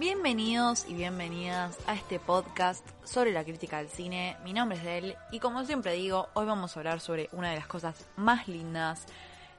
Bienvenidos 0.00 0.86
y 0.88 0.94
bienvenidas 0.94 1.76
a 1.86 1.92
este 1.92 2.18
podcast 2.18 2.88
sobre 3.04 3.32
la 3.32 3.44
crítica 3.44 3.76
del 3.76 3.90
cine. 3.90 4.34
Mi 4.42 4.54
nombre 4.54 4.78
es 4.78 4.82
Del 4.82 5.14
y 5.30 5.40
como 5.40 5.62
siempre 5.66 5.92
digo, 5.92 6.30
hoy 6.32 6.46
vamos 6.46 6.74
a 6.74 6.80
hablar 6.80 7.00
sobre 7.00 7.28
una 7.32 7.50
de 7.50 7.56
las 7.56 7.66
cosas 7.66 8.08
más 8.16 8.48
lindas 8.48 9.04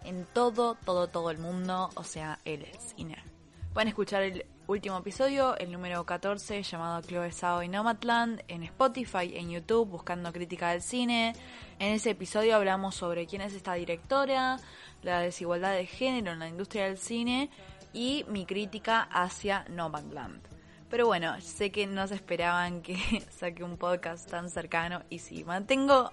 en 0.04 0.26
todo, 0.34 0.74
todo, 0.84 1.08
todo 1.10 1.30
el 1.30 1.38
mundo, 1.38 1.92
o 1.94 2.04
sea, 2.04 2.40
el 2.44 2.66
cine. 2.80 3.24
Pueden 3.72 3.90
escuchar 3.90 4.24
el 4.24 4.48
último 4.66 4.98
episodio, 4.98 5.56
el 5.60 5.72
número 5.72 6.04
14, 6.08 6.64
llamado 6.64 7.04
Chloe 7.04 7.32
Sao 7.32 7.62
y 7.62 7.68
Nomadland, 7.68 8.42
en 8.48 8.64
Spotify, 8.64 9.38
en 9.38 9.52
YouTube, 9.52 9.90
buscando 9.90 10.34
crítica 10.34 10.72
del 10.72 10.82
cine. 10.82 11.36
En 11.78 11.94
ese 11.94 12.10
episodio 12.10 12.56
hablamos 12.56 12.96
sobre 12.96 13.28
quién 13.28 13.44
es 13.44 13.54
esta 13.54 13.76
directora, 13.76 14.58
la 15.04 15.20
desigualdad 15.20 15.74
de 15.74 15.86
género 15.86 16.32
en 16.32 16.40
la 16.40 16.48
industria 16.48 16.86
del 16.86 16.98
cine 16.98 17.52
y 17.94 18.26
mi 18.28 18.46
crítica 18.46 19.02
hacia 19.12 19.66
Nomadland. 19.70 20.42
Pero 20.90 21.08
bueno, 21.08 21.40
sé 21.40 21.72
que 21.72 21.88
no 21.88 22.06
se 22.08 22.16
esperaban 22.16 22.82
que 22.82 22.98
saque 23.30 23.64
un 23.64 23.78
podcast 23.78 24.30
tan 24.30 24.50
cercano 24.50 25.04
y 25.10 25.20
sí, 25.20 25.44
mantengo, 25.44 26.12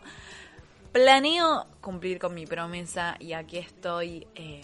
planeo 0.92 1.66
cumplir 1.80 2.18
con 2.18 2.34
mi 2.34 2.46
promesa 2.46 3.16
y 3.18 3.32
aquí 3.32 3.58
estoy, 3.58 4.26
eh, 4.34 4.62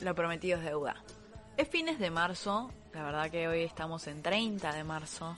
lo 0.00 0.14
prometido 0.14 0.58
es 0.58 0.64
deuda. 0.64 0.96
Es 1.56 1.68
fines 1.68 1.98
de 1.98 2.10
marzo, 2.10 2.70
la 2.92 3.02
verdad 3.02 3.30
que 3.30 3.48
hoy 3.48 3.62
estamos 3.62 4.06
en 4.06 4.22
30 4.22 4.72
de 4.72 4.84
marzo, 4.84 5.36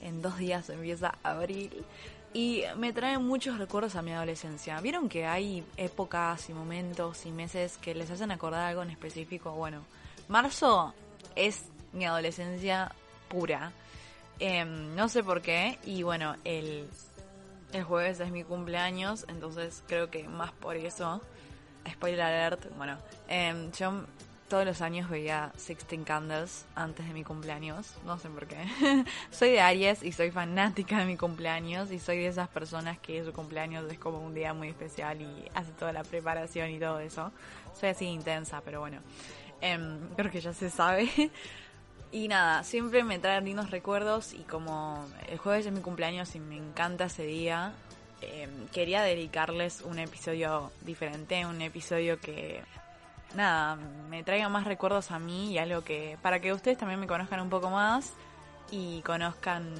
en 0.00 0.20
dos 0.20 0.36
días 0.36 0.68
empieza 0.68 1.14
abril 1.22 1.84
y 2.32 2.64
me 2.76 2.92
trae 2.92 3.18
muchos 3.18 3.58
recuerdos 3.58 3.96
a 3.96 4.02
mi 4.02 4.12
adolescencia. 4.12 4.80
¿Vieron 4.80 5.08
que 5.08 5.26
hay 5.26 5.64
épocas 5.76 6.48
y 6.50 6.52
momentos 6.52 7.24
y 7.26 7.30
meses 7.30 7.78
que 7.78 7.94
les 7.94 8.10
hacen 8.10 8.30
acordar 8.30 8.66
algo 8.66 8.82
en 8.82 8.90
específico? 8.90 9.52
Bueno, 9.52 9.82
marzo 10.28 10.94
es 11.34 11.66
mi 11.92 12.04
adolescencia 12.04 12.92
pura. 13.28 13.72
Em, 14.38 14.94
no 14.94 15.08
sé 15.08 15.22
por 15.22 15.40
qué. 15.40 15.78
Y 15.84 16.02
bueno, 16.02 16.36
el, 16.44 16.88
el 17.72 17.84
jueves 17.84 18.20
es 18.20 18.30
mi 18.30 18.44
cumpleaños, 18.44 19.24
entonces 19.28 19.82
creo 19.86 20.10
que 20.10 20.28
más 20.28 20.52
por 20.52 20.76
eso. 20.76 21.22
Spoiler 21.88 22.20
alert. 22.20 22.76
Bueno, 22.76 22.98
em, 23.28 23.70
yo 23.72 24.04
todos 24.48 24.64
los 24.64 24.80
años 24.80 25.10
veía 25.10 25.52
Sixteen 25.56 26.04
Candles 26.04 26.66
antes 26.74 27.06
de 27.06 27.12
mi 27.12 27.24
cumpleaños. 27.24 27.94
No 28.04 28.18
sé 28.18 28.28
por 28.28 28.46
qué. 28.46 28.56
soy 29.30 29.50
de 29.50 29.60
Aries 29.60 30.02
y 30.02 30.12
soy 30.12 30.30
fanática 30.30 30.98
de 30.98 31.04
mi 31.06 31.16
cumpleaños. 31.16 31.90
Y 31.90 31.98
soy 31.98 32.18
de 32.18 32.28
esas 32.28 32.48
personas 32.48 32.98
que 32.98 33.24
su 33.24 33.32
cumpleaños 33.32 33.90
es 33.90 33.98
como 33.98 34.18
un 34.18 34.34
día 34.34 34.54
muy 34.54 34.68
especial 34.68 35.20
y 35.20 35.50
hace 35.54 35.72
toda 35.72 35.92
la 35.92 36.04
preparación 36.04 36.70
y 36.70 36.78
todo 36.78 37.00
eso. 37.00 37.32
Soy 37.78 37.90
así 37.90 38.06
intensa, 38.06 38.62
pero 38.64 38.80
bueno. 38.80 39.00
Em, 39.60 40.08
creo 40.16 40.30
que 40.30 40.40
ya 40.40 40.52
se 40.52 40.70
sabe. 40.70 41.10
Y 42.12 42.28
nada, 42.28 42.62
siempre 42.62 43.02
me 43.02 43.18
traen 43.18 43.44
lindos 43.44 43.72
recuerdos 43.72 44.32
y 44.32 44.44
como 44.44 45.04
el 45.28 45.38
jueves 45.38 45.66
es 45.66 45.72
mi 45.72 45.80
cumpleaños 45.80 46.34
y 46.36 46.40
me 46.40 46.56
encanta 46.56 47.06
ese 47.06 47.24
día, 47.24 47.74
em, 48.20 48.68
quería 48.68 49.02
dedicarles 49.02 49.82
un 49.82 49.98
episodio 49.98 50.70
diferente, 50.82 51.44
un 51.44 51.60
episodio 51.60 52.18
que, 52.20 52.62
nada, 53.34 53.76
me 54.08 54.22
traiga 54.22 54.48
más 54.48 54.64
recuerdos 54.64 55.10
a 55.10 55.18
mí 55.18 55.52
y 55.52 55.58
algo 55.58 55.82
que, 55.82 56.18
para 56.22 56.40
que 56.40 56.52
ustedes 56.52 56.78
también 56.78 57.00
me 57.00 57.06
conozcan 57.06 57.40
un 57.40 57.50
poco 57.50 57.70
más 57.70 58.12
y 58.70 59.00
conozcan 59.02 59.72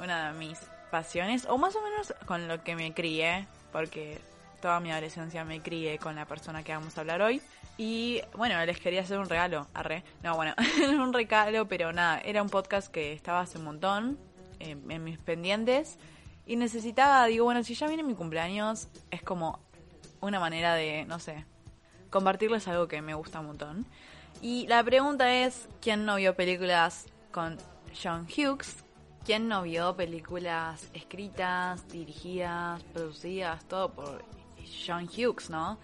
una 0.00 0.32
de 0.32 0.38
mis 0.38 0.58
pasiones, 0.90 1.46
o 1.48 1.58
más 1.58 1.74
o 1.76 1.82
menos 1.82 2.14
con 2.26 2.48
lo 2.48 2.62
que 2.62 2.76
me 2.76 2.92
crié, 2.92 3.46
porque 3.72 4.20
toda 4.60 4.80
mi 4.80 4.90
adolescencia 4.90 5.44
me 5.44 5.60
crié 5.60 5.98
con 5.98 6.14
la 6.14 6.26
persona 6.26 6.62
que 6.62 6.72
vamos 6.72 6.96
a 6.96 7.00
hablar 7.00 7.22
hoy. 7.22 7.42
Y 7.78 8.20
bueno, 8.36 8.64
les 8.64 8.78
quería 8.78 9.00
hacer 9.00 9.18
un 9.18 9.28
regalo, 9.28 9.66
arre. 9.74 10.04
No, 10.22 10.36
bueno, 10.36 10.54
un 11.02 11.12
regalo, 11.12 11.66
pero 11.66 11.92
nada, 11.92 12.20
era 12.20 12.42
un 12.42 12.50
podcast 12.50 12.92
que 12.92 13.12
estaba 13.12 13.40
hace 13.40 13.58
un 13.58 13.64
montón 13.64 14.18
eh, 14.60 14.76
en 14.88 15.04
mis 15.04 15.18
pendientes. 15.18 15.98
Y 16.46 16.56
necesitaba, 16.56 17.24
digo, 17.26 17.44
bueno, 17.44 17.64
si 17.64 17.74
ya 17.74 17.86
viene 17.86 18.02
mi 18.02 18.14
cumpleaños, 18.14 18.88
es 19.10 19.22
como 19.22 19.60
una 20.20 20.38
manera 20.38 20.74
de, 20.74 21.04
no 21.06 21.18
sé, 21.18 21.44
compartirles 22.12 22.68
algo 22.68 22.86
que 22.86 23.02
me 23.02 23.14
gusta 23.14 23.40
un 23.40 23.46
montón. 23.46 23.86
Y 24.40 24.66
la 24.68 24.84
pregunta 24.84 25.34
es, 25.34 25.68
¿quién 25.80 26.04
no 26.04 26.16
vio 26.16 26.36
películas 26.36 27.06
con 27.32 27.58
John 28.00 28.26
Hughes? 28.26 28.84
¿Quién 29.24 29.48
no 29.48 29.62
vio 29.62 29.96
películas 29.96 30.88
escritas, 30.94 31.88
dirigidas, 31.88 32.82
producidas, 32.92 33.64
todo 33.64 33.90
por 33.90 34.24
John 34.86 35.08
Hughes, 35.08 35.48
¿no? 35.48 35.78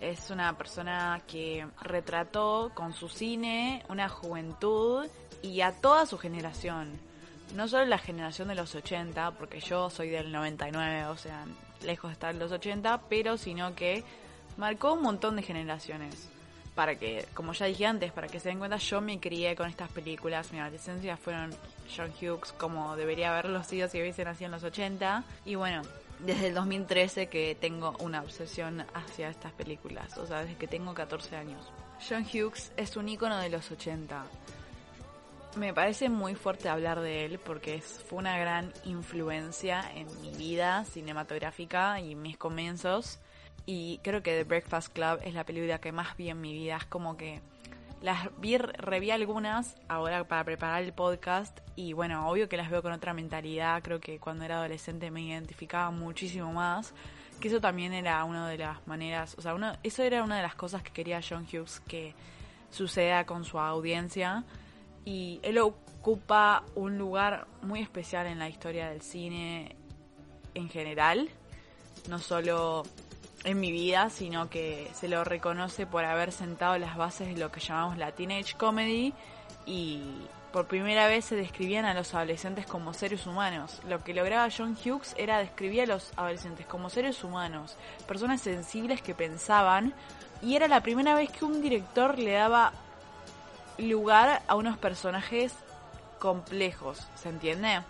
Es 0.00 0.30
una 0.30 0.56
persona 0.56 1.22
que 1.26 1.66
retrató 1.80 2.70
con 2.74 2.92
su 2.92 3.08
cine 3.08 3.84
una 3.88 4.08
juventud 4.08 5.06
y 5.42 5.62
a 5.62 5.72
toda 5.72 6.06
su 6.06 6.18
generación. 6.18 6.92
No 7.56 7.66
solo 7.66 7.84
la 7.86 7.98
generación 7.98 8.48
de 8.48 8.54
los 8.54 8.74
80, 8.74 9.32
porque 9.32 9.60
yo 9.60 9.90
soy 9.90 10.10
del 10.10 10.32
99, 10.32 11.06
o 11.06 11.16
sea, 11.16 11.44
lejos 11.82 12.10
de 12.10 12.12
estar 12.12 12.30
en 12.34 12.38
los 12.38 12.52
80, 12.52 13.02
pero 13.08 13.36
sino 13.36 13.74
que 13.74 14.04
marcó 14.56 14.94
un 14.94 15.02
montón 15.02 15.36
de 15.36 15.42
generaciones. 15.42 16.28
Para 16.74 16.96
que, 16.96 17.26
como 17.34 17.52
ya 17.52 17.66
dije 17.66 17.84
antes, 17.84 18.12
para 18.12 18.28
que 18.28 18.40
se 18.40 18.48
den 18.48 18.58
cuenta, 18.58 18.78
yo 18.78 19.02
me 19.02 19.20
crié 19.20 19.54
con 19.54 19.68
estas 19.68 19.90
películas. 19.90 20.52
Mi 20.52 20.58
adolescencia 20.58 21.18
fueron 21.18 21.50
John 21.94 22.10
Hughes, 22.10 22.52
como 22.52 22.96
debería 22.96 23.30
haberlo 23.30 23.62
sido 23.62 23.88
si 23.88 24.00
hubiese 24.00 24.24
nacido 24.24 24.46
en 24.46 24.52
los 24.52 24.64
80. 24.64 25.22
Y 25.44 25.54
bueno, 25.56 25.82
desde 26.20 26.48
el 26.48 26.54
2013 26.54 27.26
que 27.26 27.54
tengo 27.60 27.94
una 27.98 28.22
obsesión 28.22 28.84
hacia 28.94 29.28
estas 29.28 29.52
películas, 29.52 30.16
o 30.16 30.26
sea, 30.26 30.40
desde 30.40 30.56
que 30.56 30.66
tengo 30.66 30.94
14 30.94 31.36
años. 31.36 31.70
John 32.08 32.24
Hughes 32.24 32.72
es 32.76 32.96
un 32.96 33.08
ícono 33.08 33.38
de 33.38 33.50
los 33.50 33.70
80. 33.70 34.24
Me 35.56 35.74
parece 35.74 36.08
muy 36.08 36.34
fuerte 36.34 36.68
hablar 36.68 37.00
de 37.00 37.26
él 37.26 37.38
porque 37.38 37.82
fue 37.82 38.18
una 38.18 38.38
gran 38.38 38.72
influencia 38.84 39.84
en 39.94 40.08
mi 40.22 40.30
vida 40.30 40.84
cinematográfica 40.86 42.00
y 42.00 42.14
mis 42.14 42.38
comienzos. 42.38 43.18
Y 43.66 44.00
creo 44.02 44.22
que 44.22 44.36
The 44.36 44.44
Breakfast 44.44 44.92
Club 44.92 45.20
es 45.22 45.34
la 45.34 45.44
película 45.44 45.80
que 45.80 45.92
más 45.92 46.16
vi 46.16 46.30
en 46.30 46.40
mi 46.40 46.52
vida. 46.52 46.76
Es 46.76 46.86
como 46.86 47.16
que 47.16 47.40
las 48.02 48.28
vi, 48.38 48.58
reví 48.58 49.10
algunas 49.10 49.76
ahora 49.88 50.24
para 50.24 50.44
preparar 50.44 50.82
el 50.82 50.92
podcast 50.92 51.60
y 51.76 51.92
bueno, 51.92 52.28
obvio 52.28 52.48
que 52.48 52.56
las 52.56 52.68
veo 52.68 52.82
con 52.82 52.92
otra 52.92 53.14
mentalidad, 53.14 53.80
creo 53.82 54.00
que 54.00 54.18
cuando 54.18 54.44
era 54.44 54.56
adolescente 54.56 55.10
me 55.10 55.22
identificaba 55.22 55.90
muchísimo 55.92 56.52
más, 56.52 56.94
que 57.40 57.46
eso 57.48 57.60
también 57.60 57.92
era 57.92 58.24
una 58.24 58.48
de 58.48 58.58
las 58.58 58.84
maneras, 58.88 59.36
o 59.38 59.42
sea, 59.42 59.54
uno, 59.54 59.72
eso 59.84 60.02
era 60.02 60.24
una 60.24 60.36
de 60.36 60.42
las 60.42 60.56
cosas 60.56 60.82
que 60.82 60.90
quería 60.90 61.20
John 61.26 61.46
Hughes 61.46 61.80
que 61.80 62.14
suceda 62.70 63.24
con 63.24 63.44
su 63.44 63.58
audiencia 63.60 64.44
y 65.04 65.38
él 65.42 65.58
ocupa 65.58 66.64
un 66.74 66.98
lugar 66.98 67.46
muy 67.62 67.80
especial 67.80 68.26
en 68.26 68.40
la 68.40 68.48
historia 68.48 68.90
del 68.90 69.02
cine 69.02 69.76
en 70.54 70.68
general, 70.68 71.28
no 72.08 72.18
solo 72.18 72.82
en 73.44 73.60
mi 73.60 73.72
vida, 73.72 74.10
sino 74.10 74.48
que 74.48 74.90
se 74.94 75.08
lo 75.08 75.24
reconoce 75.24 75.86
por 75.86 76.04
haber 76.04 76.32
sentado 76.32 76.78
las 76.78 76.96
bases 76.96 77.28
de 77.28 77.40
lo 77.40 77.50
que 77.50 77.60
llamamos 77.60 77.98
la 77.98 78.12
teenage 78.12 78.54
comedy 78.56 79.12
y 79.66 80.02
por 80.52 80.66
primera 80.66 81.06
vez 81.06 81.24
se 81.24 81.36
describían 81.36 81.84
a 81.86 81.94
los 81.94 82.14
adolescentes 82.14 82.66
como 82.66 82.92
seres 82.92 83.26
humanos. 83.26 83.80
Lo 83.88 84.04
que 84.04 84.14
lograba 84.14 84.52
John 84.56 84.76
Hughes 84.76 85.14
era 85.16 85.38
describir 85.38 85.82
a 85.82 85.86
los 85.86 86.12
adolescentes 86.16 86.66
como 86.66 86.90
seres 86.90 87.24
humanos, 87.24 87.76
personas 88.06 88.42
sensibles 88.42 89.00
que 89.02 89.14
pensaban 89.14 89.94
y 90.42 90.54
era 90.56 90.68
la 90.68 90.82
primera 90.82 91.14
vez 91.14 91.30
que 91.30 91.44
un 91.44 91.62
director 91.62 92.18
le 92.18 92.32
daba 92.32 92.72
lugar 93.78 94.42
a 94.46 94.54
unos 94.54 94.76
personajes 94.76 95.54
complejos, 96.18 97.06
¿se 97.16 97.30
entiende? 97.30 97.80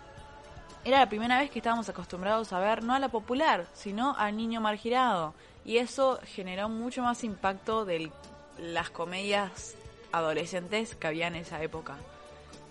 Era 0.85 0.99
la 0.99 1.07
primera 1.07 1.39
vez 1.39 1.49
que 1.49 1.59
estábamos 1.59 1.87
acostumbrados 1.87 2.51
a 2.51 2.59
ver 2.59 2.83
no 2.83 2.93
a 2.93 2.99
la 2.99 3.07
popular, 3.07 3.67
sino 3.73 4.15
al 4.17 4.35
niño 4.35 4.59
marginado. 4.59 5.33
Y 5.63 5.77
eso 5.77 6.19
generó 6.25 6.67
mucho 6.67 7.01
más 7.01 7.23
impacto 7.23 7.85
de 7.85 8.11
las 8.59 8.89
comedias 8.89 9.75
adolescentes 10.11 10.95
que 10.95 11.07
había 11.07 11.27
en 11.27 11.35
esa 11.35 11.61
época. 11.63 11.95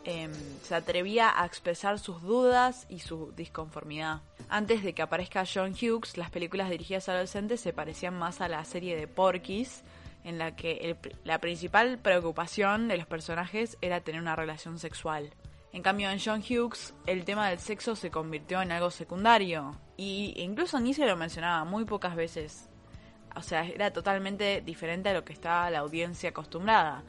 em, 0.05 0.33
se 0.65 0.75
atrevía 0.75 1.33
a 1.41 1.47
expresar 1.47 2.01
sus 2.01 2.23
dudas 2.23 2.87
y 2.89 2.99
su 2.99 3.31
disconformidad. 3.37 4.21
Antes 4.49 4.83
de 4.83 4.95
que 4.95 5.03
aparezca 5.03 5.45
John 5.47 5.75
Hughes, 5.81 6.17
las 6.17 6.29
películas 6.29 6.71
dirigidas 6.71 7.09
a 7.09 7.13
adolescentes 7.13 7.61
se 7.61 7.73
parecían 7.73 8.19
más 8.19 8.41
a 8.41 8.49
la 8.49 8.65
serie 8.65 8.97
de 8.97 9.07
Porky's, 9.07 9.85
en 10.25 10.39
la 10.39 10.57
que 10.57 10.97
la 11.23 11.39
principal 11.39 11.99
preocupación 11.99 12.89
de 12.89 12.97
los 12.97 13.07
personajes 13.07 13.79
era 13.81 14.01
tener 14.01 14.21
una 14.21 14.35
relación 14.35 14.81
sexual. 14.81 15.31
En 15.73 15.83
cambio, 15.83 16.11
en 16.11 16.21
John 16.23 16.43
Hughes, 16.43 16.93
el 17.07 17.25
tema 17.25 17.49
del 17.49 17.59
sexo 17.59 17.97
se 17.97 18.11
convirtió 18.11 18.61
en 18.61 18.73
algo 18.73 18.91
secundario. 18.91 19.75
Y 19.97 20.35
incluso 20.37 20.79
ni 20.79 20.93
se 20.93 21.07
lo 21.07 21.17
mencionaba 21.17 21.65
muy 21.65 21.87
pocas 21.87 22.15
veces. 22.15 22.69
O 23.35 23.41
sea, 23.41 23.67
era 23.67 23.91
totalmente 23.91 24.61
diferente 24.61 25.09
a 25.09 25.15
lo 25.15 25.25
que 25.25 25.33
estaba 25.33 25.71
la 25.71 25.79
audiencia 25.79 26.29
acostumbrada. 26.29 27.03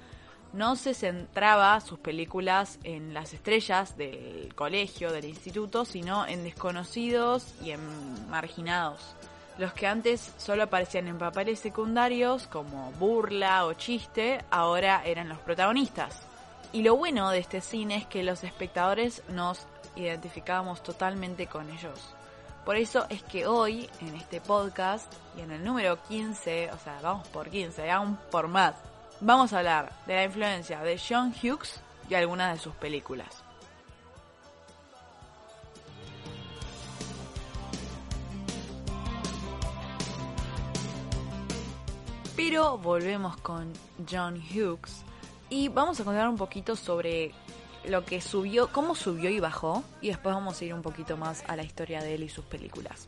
No 0.53 0.77
se 0.77 0.93
centraba 0.93 1.81
sus 1.81 1.99
películas 1.99 2.79
en 2.83 3.13
las 3.13 3.33
estrellas 3.33 3.97
del 3.97 4.55
colegio, 4.55 5.11
del 5.11 5.25
instituto, 5.25 5.83
sino 5.83 6.25
en 6.25 6.43
desconocidos 6.43 7.53
y 7.61 7.71
en 7.71 8.29
marginados. 8.29 9.15
Los 9.57 9.73
que 9.73 9.87
antes 9.87 10.33
solo 10.37 10.63
aparecían 10.63 11.07
en 11.09 11.17
papeles 11.17 11.59
secundarios 11.59 12.47
como 12.47 12.91
burla 12.93 13.65
o 13.65 13.73
chiste, 13.73 14.39
ahora 14.51 15.03
eran 15.05 15.27
los 15.27 15.39
protagonistas. 15.39 16.32
Y 16.73 16.81
lo 16.81 16.95
bueno 16.95 17.29
de 17.29 17.37
este 17.37 17.61
cine 17.61 17.97
es 17.97 18.07
que 18.07 18.23
los 18.23 18.43
espectadores 18.43 19.21
nos 19.29 19.67
identificábamos 19.95 20.81
totalmente 20.81 21.45
con 21.45 21.69
ellos. 21.69 21.99
Por 22.65 22.77
eso 22.77 23.05
es 23.09 23.21
que 23.21 23.45
hoy, 23.45 23.87
en 24.01 24.15
este 24.15 24.41
podcast, 24.41 25.13
y 25.37 25.41
en 25.41 25.51
el 25.51 25.63
número 25.63 26.01
15, 26.01 26.71
o 26.71 26.77
sea, 26.79 26.99
vamos 27.03 27.27
por 27.27 27.51
15, 27.51 27.91
aún 27.91 28.17
por 28.31 28.47
más, 28.47 28.73
vamos 29.19 29.53
a 29.53 29.59
hablar 29.59 29.93
de 30.07 30.15
la 30.15 30.23
influencia 30.23 30.79
de 30.81 30.99
John 30.99 31.31
Hughes 31.43 31.79
y 32.09 32.15
algunas 32.15 32.55
de 32.55 32.63
sus 32.63 32.73
películas. 32.73 33.43
Pero 42.35 42.79
volvemos 42.79 43.37
con 43.37 43.71
John 44.09 44.41
Hughes 44.51 45.03
y 45.49 45.69
vamos 45.69 45.99
a 45.99 46.03
contar 46.03 46.27
un 46.27 46.37
poquito 46.37 46.75
sobre 46.75 47.31
lo 47.85 48.05
que 48.05 48.21
subió, 48.21 48.69
cómo 48.71 48.95
subió 48.95 49.29
y 49.29 49.39
bajó, 49.39 49.83
y 50.01 50.07
después 50.07 50.33
vamos 50.33 50.59
a 50.61 50.65
ir 50.65 50.73
un 50.73 50.81
poquito 50.81 51.17
más 51.17 51.43
a 51.47 51.55
la 51.55 51.63
historia 51.63 52.01
de 52.01 52.15
él 52.15 52.23
y 52.23 52.29
sus 52.29 52.45
películas. 52.45 53.07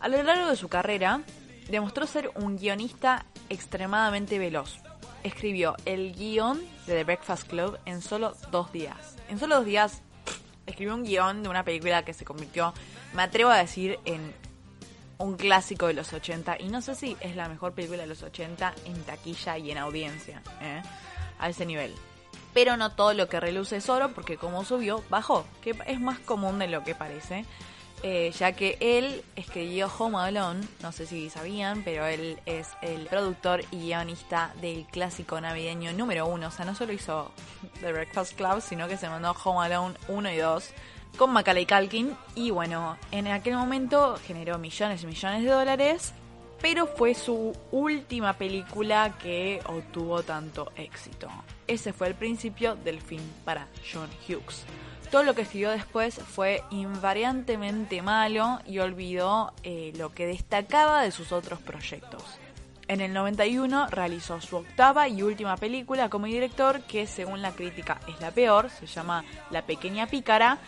A 0.00 0.08
lo 0.08 0.22
largo 0.22 0.48
de 0.48 0.56
su 0.56 0.68
carrera, 0.68 1.22
demostró 1.70 2.06
ser 2.06 2.30
un 2.34 2.56
guionista 2.56 3.24
extremadamente 3.48 4.38
veloz. 4.38 4.78
Escribió 5.22 5.76
el 5.84 6.14
guion 6.14 6.60
de 6.86 6.94
The 6.94 7.04
Breakfast 7.04 7.46
Club 7.48 7.78
en 7.84 8.02
solo 8.02 8.34
dos 8.50 8.72
días. 8.72 9.16
En 9.28 9.38
solo 9.38 9.56
dos 9.56 9.64
días 9.64 10.02
escribió 10.66 10.94
un 10.94 11.04
guion 11.04 11.42
de 11.42 11.48
una 11.48 11.64
película 11.64 12.04
que 12.04 12.14
se 12.14 12.24
convirtió, 12.24 12.72
me 13.14 13.22
atrevo 13.22 13.50
a 13.50 13.58
decir, 13.58 13.98
en 14.04 14.32
un 15.18 15.36
clásico 15.36 15.86
de 15.86 15.94
los 15.94 16.12
80. 16.12 16.60
Y 16.60 16.68
no 16.68 16.80
sé 16.80 16.94
si 16.94 17.16
es 17.20 17.36
la 17.36 17.48
mejor 17.48 17.74
película 17.74 18.02
de 18.02 18.08
los 18.08 18.22
80 18.22 18.74
en 18.86 19.02
taquilla 19.02 19.58
y 19.58 19.70
en 19.70 19.78
audiencia. 19.78 20.42
¿eh? 20.62 20.82
A 21.40 21.48
ese 21.48 21.66
nivel. 21.66 21.94
Pero 22.52 22.76
no 22.76 22.90
todo 22.90 23.14
lo 23.14 23.28
que 23.28 23.40
reluce 23.40 23.76
es 23.76 23.88
oro, 23.88 24.12
porque 24.12 24.36
como 24.36 24.64
subió, 24.64 25.02
bajó, 25.08 25.44
que 25.62 25.76
es 25.86 26.00
más 26.00 26.18
común 26.18 26.58
de 26.58 26.68
lo 26.68 26.82
que 26.82 26.94
parece. 26.94 27.44
Eh, 28.02 28.32
ya 28.38 28.52
que 28.52 28.78
él 28.80 29.22
escribió 29.36 29.90
Home 29.98 30.16
Alone, 30.16 30.66
no 30.82 30.90
sé 30.90 31.06
si 31.06 31.28
sabían, 31.28 31.82
pero 31.84 32.06
él 32.06 32.40
es 32.46 32.68
el 32.80 33.06
productor 33.06 33.62
y 33.70 33.80
guionista 33.80 34.54
del 34.60 34.86
clásico 34.86 35.38
navideño 35.38 35.92
número 35.92 36.26
uno. 36.26 36.48
O 36.48 36.50
sea, 36.50 36.64
no 36.64 36.74
solo 36.74 36.94
hizo 36.94 37.30
The 37.80 37.92
Breakfast 37.92 38.36
Club, 38.36 38.62
sino 38.62 38.88
que 38.88 38.96
se 38.96 39.08
mandó 39.08 39.36
Home 39.44 39.66
Alone 39.66 39.94
1 40.08 40.30
y 40.30 40.36
2 40.38 40.70
con 41.18 41.30
Macaulay 41.30 41.66
Culkin. 41.66 42.16
Y 42.34 42.50
bueno, 42.50 42.96
en 43.12 43.26
aquel 43.28 43.54
momento 43.56 44.18
generó 44.26 44.58
millones 44.58 45.02
y 45.02 45.06
millones 45.06 45.44
de 45.44 45.50
dólares 45.50 46.14
pero 46.60 46.86
fue 46.86 47.14
su 47.14 47.52
última 47.70 48.34
película 48.34 49.16
que 49.18 49.60
obtuvo 49.66 50.22
tanto 50.22 50.72
éxito. 50.76 51.28
Ese 51.66 51.92
fue 51.92 52.08
el 52.08 52.14
principio 52.14 52.76
del 52.76 53.00
fin 53.00 53.20
para 53.44 53.68
John 53.92 54.08
Hughes. 54.28 54.64
Todo 55.10 55.24
lo 55.24 55.34
que 55.34 55.42
escribió 55.42 55.70
después 55.70 56.14
fue 56.14 56.62
invariantemente 56.70 58.00
malo 58.02 58.60
y 58.66 58.78
olvidó 58.78 59.52
eh, 59.64 59.92
lo 59.96 60.12
que 60.14 60.26
destacaba 60.26 61.02
de 61.02 61.10
sus 61.10 61.32
otros 61.32 61.60
proyectos. 61.60 62.22
En 62.86 63.00
el 63.00 63.12
91 63.12 63.86
realizó 63.88 64.40
su 64.40 64.56
octava 64.56 65.08
y 65.08 65.22
última 65.22 65.56
película 65.56 66.08
como 66.08 66.26
director, 66.26 66.80
que 66.82 67.06
según 67.06 67.40
la 67.40 67.52
crítica 67.52 68.00
es 68.08 68.20
la 68.20 68.30
peor, 68.32 68.68
se 68.70 68.86
llama 68.86 69.24
La 69.50 69.62
pequeña 69.62 70.06
pícara, 70.06 70.58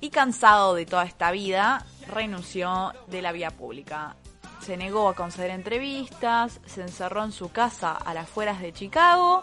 y 0.00 0.10
cansado 0.10 0.74
de 0.74 0.86
toda 0.86 1.04
esta 1.04 1.30
vida, 1.30 1.84
renunció 2.06 2.92
de 3.06 3.22
la 3.22 3.32
vía 3.32 3.50
pública 3.50 4.16
se 4.60 4.76
negó 4.76 5.08
a 5.08 5.14
conceder 5.14 5.50
entrevistas, 5.50 6.60
se 6.66 6.82
encerró 6.82 7.24
en 7.24 7.32
su 7.32 7.50
casa 7.50 7.92
a 7.92 8.14
las 8.14 8.24
afueras 8.24 8.60
de 8.60 8.72
Chicago 8.72 9.42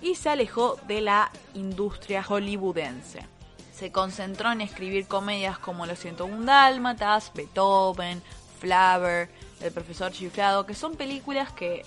y 0.00 0.14
se 0.14 0.30
alejó 0.30 0.76
de 0.86 1.00
la 1.00 1.30
industria 1.54 2.22
hollywoodense. 2.22 3.26
Se 3.72 3.90
concentró 3.90 4.52
en 4.52 4.60
escribir 4.60 5.08
comedias 5.08 5.58
como 5.58 5.86
Los 5.86 5.98
101 5.98 6.44
Dálmatas, 6.44 7.32
Beethoven, 7.34 8.22
Flaver, 8.60 9.28
El 9.60 9.72
Profesor 9.72 10.12
Chiflado, 10.12 10.64
que 10.66 10.74
son 10.74 10.94
películas 10.94 11.52
que 11.52 11.82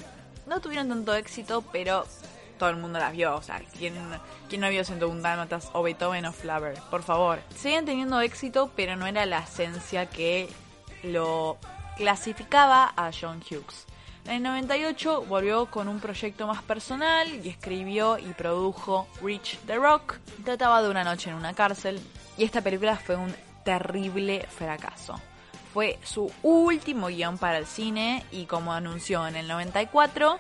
no 0.46 0.60
tuvieron 0.60 0.90
tanto 0.90 1.14
éxito, 1.14 1.64
pero 1.72 2.06
todo 2.58 2.70
el 2.70 2.76
mundo 2.78 3.00
las 3.00 3.14
vio. 3.14 3.36
O 3.36 3.42
sea, 3.42 3.62
¿quién, 3.78 3.94
quién 4.50 4.62
no 4.62 4.70
vio 4.70 4.84
101 4.84 5.22
Dálmatas 5.22 5.70
o 5.74 5.84
Beethoven 5.84 6.26
o 6.26 6.34
Flaver? 6.34 6.78
Por 6.90 7.04
favor. 7.04 7.40
Seguían 7.56 7.86
teniendo 7.86 8.20
éxito, 8.20 8.72
pero 8.76 8.96
no 8.96 9.08
era 9.08 9.26
la 9.26 9.40
esencia 9.40 10.08
que 10.08 10.50
lo 11.04 11.58
clasificaba 11.98 12.94
a 12.96 13.12
John 13.12 13.42
Hughes. 13.42 13.86
En 14.26 14.34
el 14.34 14.44
98 14.44 15.24
volvió 15.24 15.68
con 15.68 15.88
un 15.88 16.00
proyecto 16.00 16.48
más 16.48 16.62
personal 16.62 17.28
y 17.44 17.50
escribió 17.50 18.18
y 18.18 18.34
produjo 18.34 19.08
Reach 19.22 19.58
the 19.66 19.76
Rock. 19.76 20.18
Trataba 20.44 20.82
de 20.82 20.90
una 20.90 21.04
noche 21.04 21.30
en 21.30 21.36
una 21.36 21.54
cárcel 21.54 22.00
y 22.38 22.44
esta 22.44 22.62
película 22.62 22.98
fue 22.98 23.16
un 23.16 23.34
terrible 23.64 24.46
fracaso. 24.50 25.20
Fue 25.74 25.98
su 26.04 26.32
último 26.44 27.08
guion 27.08 27.38
para 27.38 27.58
el 27.58 27.66
cine 27.66 28.26
y 28.32 28.46
como 28.46 28.74
anunció 28.74 29.28
en 29.28 29.36
el 29.36 29.48
94, 29.48 30.40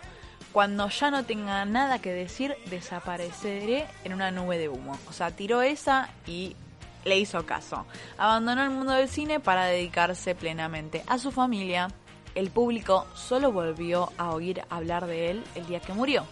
cuando 0.51 0.89
ya 0.89 1.11
no 1.11 1.23
tenga 1.23 1.63
nada 1.65 1.99
que 1.99 2.11
decir, 2.11 2.55
desapareceré 2.69 3.87
en 4.03 4.13
una 4.13 4.31
nube 4.31 4.57
de 4.57 4.69
humo. 4.69 4.97
O 5.09 5.13
sea, 5.13 5.31
tiró 5.31 5.61
esa 5.61 6.09
y 6.25 6.55
le 7.07 7.17
hizo 7.17 7.45
caso. 7.45 7.85
Abandonó 8.17 8.63
el 8.63 8.69
mundo 8.69 8.93
del 8.93 9.09
cine 9.09 9.39
para 9.39 9.65
dedicarse 9.65 10.35
plenamente 10.35 11.03
a 11.07 11.17
su 11.17 11.31
familia. 11.31 11.87
El 12.35 12.51
público 12.51 13.07
solo 13.15 13.51
volvió 13.51 14.11
a 14.17 14.31
oír 14.31 14.61
hablar 14.69 15.07
de 15.07 15.31
él 15.31 15.43
el 15.55 15.65
día 15.65 15.79
que 15.79 15.93
murió. 15.93 16.25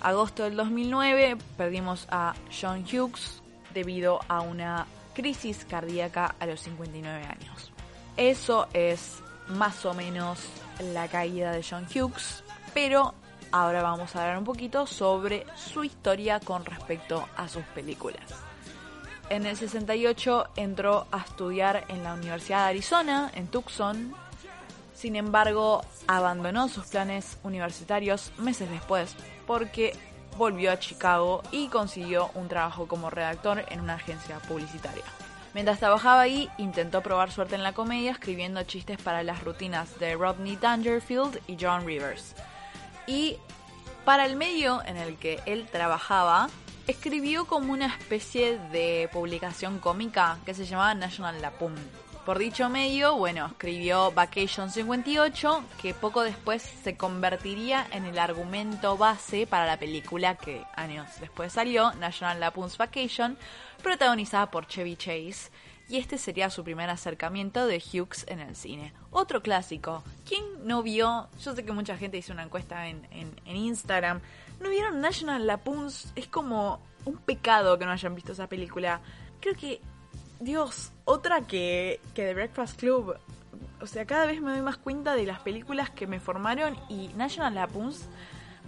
Agosto 0.00 0.44
del 0.44 0.56
2009 0.56 1.36
perdimos 1.56 2.08
a 2.10 2.34
John 2.50 2.84
Hughes 2.84 3.42
debido 3.74 4.20
a 4.28 4.40
una 4.40 4.86
crisis 5.14 5.64
cardíaca 5.68 6.34
a 6.40 6.46
los 6.46 6.60
59 6.60 7.24
años. 7.24 7.72
Eso 8.16 8.66
es 8.72 9.22
más 9.48 9.84
o 9.84 9.94
menos 9.94 10.40
la 10.92 11.08
caída 11.08 11.52
de 11.52 11.62
John 11.62 11.86
Hughes, 11.94 12.42
pero 12.72 13.14
ahora 13.52 13.82
vamos 13.82 14.14
a 14.16 14.22
hablar 14.22 14.38
un 14.38 14.44
poquito 14.44 14.86
sobre 14.86 15.44
su 15.54 15.84
historia 15.84 16.40
con 16.40 16.64
respecto 16.64 17.28
a 17.36 17.48
sus 17.48 17.64
películas. 17.66 18.49
En 19.30 19.46
el 19.46 19.56
68 19.56 20.48
entró 20.56 21.06
a 21.12 21.18
estudiar 21.18 21.84
en 21.86 22.02
la 22.02 22.14
Universidad 22.14 22.64
de 22.64 22.70
Arizona, 22.70 23.30
en 23.32 23.46
Tucson. 23.46 24.12
Sin 24.92 25.14
embargo, 25.14 25.82
abandonó 26.08 26.68
sus 26.68 26.86
planes 26.86 27.38
universitarios 27.44 28.32
meses 28.38 28.68
después 28.68 29.14
porque 29.46 29.96
volvió 30.36 30.72
a 30.72 30.80
Chicago 30.80 31.44
y 31.52 31.68
consiguió 31.68 32.32
un 32.34 32.48
trabajo 32.48 32.88
como 32.88 33.08
redactor 33.08 33.64
en 33.68 33.80
una 33.80 33.94
agencia 33.94 34.40
publicitaria. 34.40 35.04
Mientras 35.54 35.78
trabajaba 35.78 36.22
ahí, 36.22 36.50
intentó 36.58 37.00
probar 37.00 37.30
suerte 37.30 37.54
en 37.54 37.62
la 37.62 37.72
comedia 37.72 38.10
escribiendo 38.10 38.64
chistes 38.64 39.00
para 39.00 39.22
las 39.22 39.44
rutinas 39.44 39.96
de 40.00 40.16
Rodney 40.16 40.56
Dangerfield 40.56 41.40
y 41.46 41.56
John 41.60 41.86
Rivers. 41.86 42.34
Y 43.06 43.36
para 44.04 44.26
el 44.26 44.34
medio 44.34 44.82
en 44.86 44.96
el 44.96 45.16
que 45.18 45.40
él 45.46 45.68
trabajaba, 45.70 46.48
escribió 46.90 47.46
como 47.46 47.72
una 47.72 47.86
especie 47.86 48.58
de 48.58 49.08
publicación 49.12 49.78
cómica 49.78 50.38
que 50.44 50.54
se 50.54 50.66
llamaba 50.66 50.94
National 50.94 51.40
Lampoon. 51.40 51.74
Por 52.26 52.38
dicho 52.38 52.68
medio, 52.68 53.16
bueno, 53.16 53.46
escribió 53.46 54.10
Vacation 54.10 54.70
58, 54.70 55.64
que 55.80 55.94
poco 55.94 56.22
después 56.22 56.62
se 56.62 56.96
convertiría 56.96 57.86
en 57.92 58.04
el 58.04 58.18
argumento 58.18 58.96
base 58.96 59.46
para 59.46 59.66
la 59.66 59.78
película 59.78 60.34
que 60.34 60.62
años 60.74 61.08
después 61.20 61.52
salió, 61.52 61.92
National 61.94 62.40
Lampoon's 62.40 62.76
Vacation, 62.76 63.38
protagonizada 63.82 64.50
por 64.50 64.66
Chevy 64.66 64.96
Chase, 64.96 65.50
y 65.90 65.96
este 65.96 66.18
sería 66.18 66.50
su 66.50 66.62
primer 66.62 66.88
acercamiento 66.88 67.66
de 67.66 67.78
Hughes 67.78 68.24
en 68.28 68.38
el 68.38 68.54
cine. 68.54 68.92
Otro 69.10 69.42
clásico. 69.42 70.04
¿Quién 70.24 70.44
no 70.62 70.84
vio? 70.84 71.28
Yo 71.42 71.54
sé 71.54 71.64
que 71.64 71.72
mucha 71.72 71.96
gente 71.96 72.16
hizo 72.16 72.32
una 72.32 72.44
encuesta 72.44 72.86
en, 72.86 73.08
en, 73.10 73.56
Instagram. 73.56 74.20
¿No 74.60 74.70
vieron 74.70 75.00
National 75.00 75.46
Lapoons? 75.46 76.12
Es 76.14 76.28
como 76.28 76.80
un 77.04 77.16
pecado 77.16 77.78
que 77.78 77.86
no 77.86 77.92
hayan 77.92 78.14
visto 78.14 78.32
esa 78.32 78.46
película. 78.46 79.00
Creo 79.40 79.54
que, 79.54 79.80
Dios, 80.38 80.92
otra 81.04 81.46
que, 81.46 82.00
que 82.14 82.24
The 82.24 82.34
Breakfast 82.34 82.78
Club. 82.78 83.16
O 83.80 83.86
sea, 83.86 84.04
cada 84.04 84.26
vez 84.26 84.40
me 84.40 84.52
doy 84.52 84.62
más 84.62 84.76
cuenta 84.76 85.14
de 85.14 85.26
las 85.26 85.40
películas 85.40 85.90
que 85.90 86.06
me 86.06 86.20
formaron 86.20 86.76
y 86.88 87.08
National 87.16 87.54
Lapoons 87.54 88.08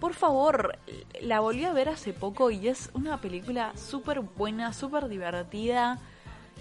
por 0.03 0.15
favor, 0.15 0.81
la 1.21 1.39
volví 1.39 1.65
a 1.65 1.73
ver 1.73 1.89
hace 1.89 2.13
poco 2.13 2.51
y 2.51 2.67
es 2.67 2.91
una 2.93 3.21
película 3.21 3.73
súper 3.77 4.19
buena, 4.19 4.73
súper 4.73 5.07
divertida. 5.07 6.01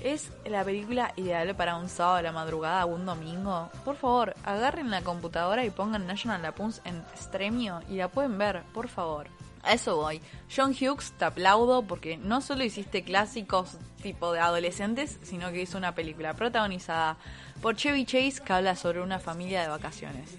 Es 0.03 0.31
la 0.45 0.63
película 0.63 1.13
ideal 1.15 1.55
para 1.55 1.75
un 1.75 1.87
sábado 1.87 2.17
a 2.17 2.21
la 2.23 2.31
madrugada 2.31 2.85
o 2.85 2.95
un 2.95 3.05
domingo. 3.05 3.69
Por 3.85 3.95
favor, 3.95 4.33
agarren 4.43 4.89
la 4.89 5.03
computadora 5.03 5.63
y 5.63 5.69
pongan 5.69 6.07
National 6.07 6.41
Lapoons 6.41 6.81
en 6.85 7.03
Stremio 7.15 7.81
y 7.87 7.97
la 7.97 8.07
pueden 8.07 8.37
ver, 8.37 8.63
por 8.73 8.87
favor. 8.87 9.27
A 9.63 9.73
eso 9.73 9.97
voy. 9.97 10.19
John 10.53 10.71
Hughes, 10.71 11.13
te 11.19 11.25
aplaudo 11.25 11.83
porque 11.83 12.17
no 12.17 12.41
solo 12.41 12.63
hiciste 12.63 13.03
clásicos 13.03 13.77
tipo 14.01 14.33
de 14.33 14.39
adolescentes, 14.39 15.19
sino 15.21 15.51
que 15.51 15.61
hizo 15.61 15.77
una 15.77 15.93
película 15.93 16.33
protagonizada 16.33 17.17
por 17.61 17.75
Chevy 17.75 18.05
Chase 18.05 18.41
que 18.43 18.53
habla 18.53 18.75
sobre 18.75 19.01
una 19.01 19.19
familia 19.19 19.61
de 19.61 19.67
vacaciones. 19.67 20.31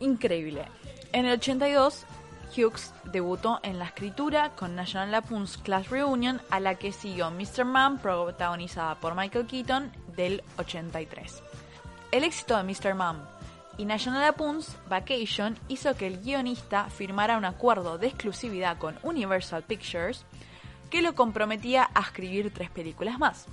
Increíble. 0.00 0.64
En 1.12 1.26
el 1.26 1.34
82, 1.34 2.06
Hughes 2.44 2.92
debutó 3.04 3.60
en 3.62 3.78
la 3.78 3.86
escritura 3.86 4.50
con 4.56 4.74
National 4.74 5.10
Lampoon's 5.10 5.56
Class 5.58 5.90
Reunion, 5.90 6.40
a 6.50 6.60
la 6.60 6.76
que 6.76 6.92
siguió 6.92 7.30
Mr. 7.30 7.64
Man, 7.64 7.98
protagonizada 7.98 8.94
por 8.96 9.14
Michael 9.14 9.46
Keaton, 9.46 9.92
del 10.16 10.42
83. 10.58 11.42
El 12.12 12.24
éxito 12.24 12.56
de 12.56 12.62
Mr. 12.62 12.94
Man 12.94 13.26
y 13.76 13.84
National 13.84 14.20
Lampoon's 14.20 14.76
Vacation 14.88 15.58
hizo 15.68 15.94
que 15.94 16.06
el 16.06 16.20
guionista 16.20 16.84
firmara 16.90 17.36
un 17.36 17.44
acuerdo 17.44 17.98
de 17.98 18.06
exclusividad 18.06 18.78
con 18.78 18.98
Universal 19.02 19.62
Pictures 19.62 20.24
que 20.90 21.02
lo 21.02 21.14
comprometía 21.14 21.90
a 21.94 22.00
escribir 22.02 22.52
tres 22.54 22.70
películas 22.70 23.18
más. 23.18 23.46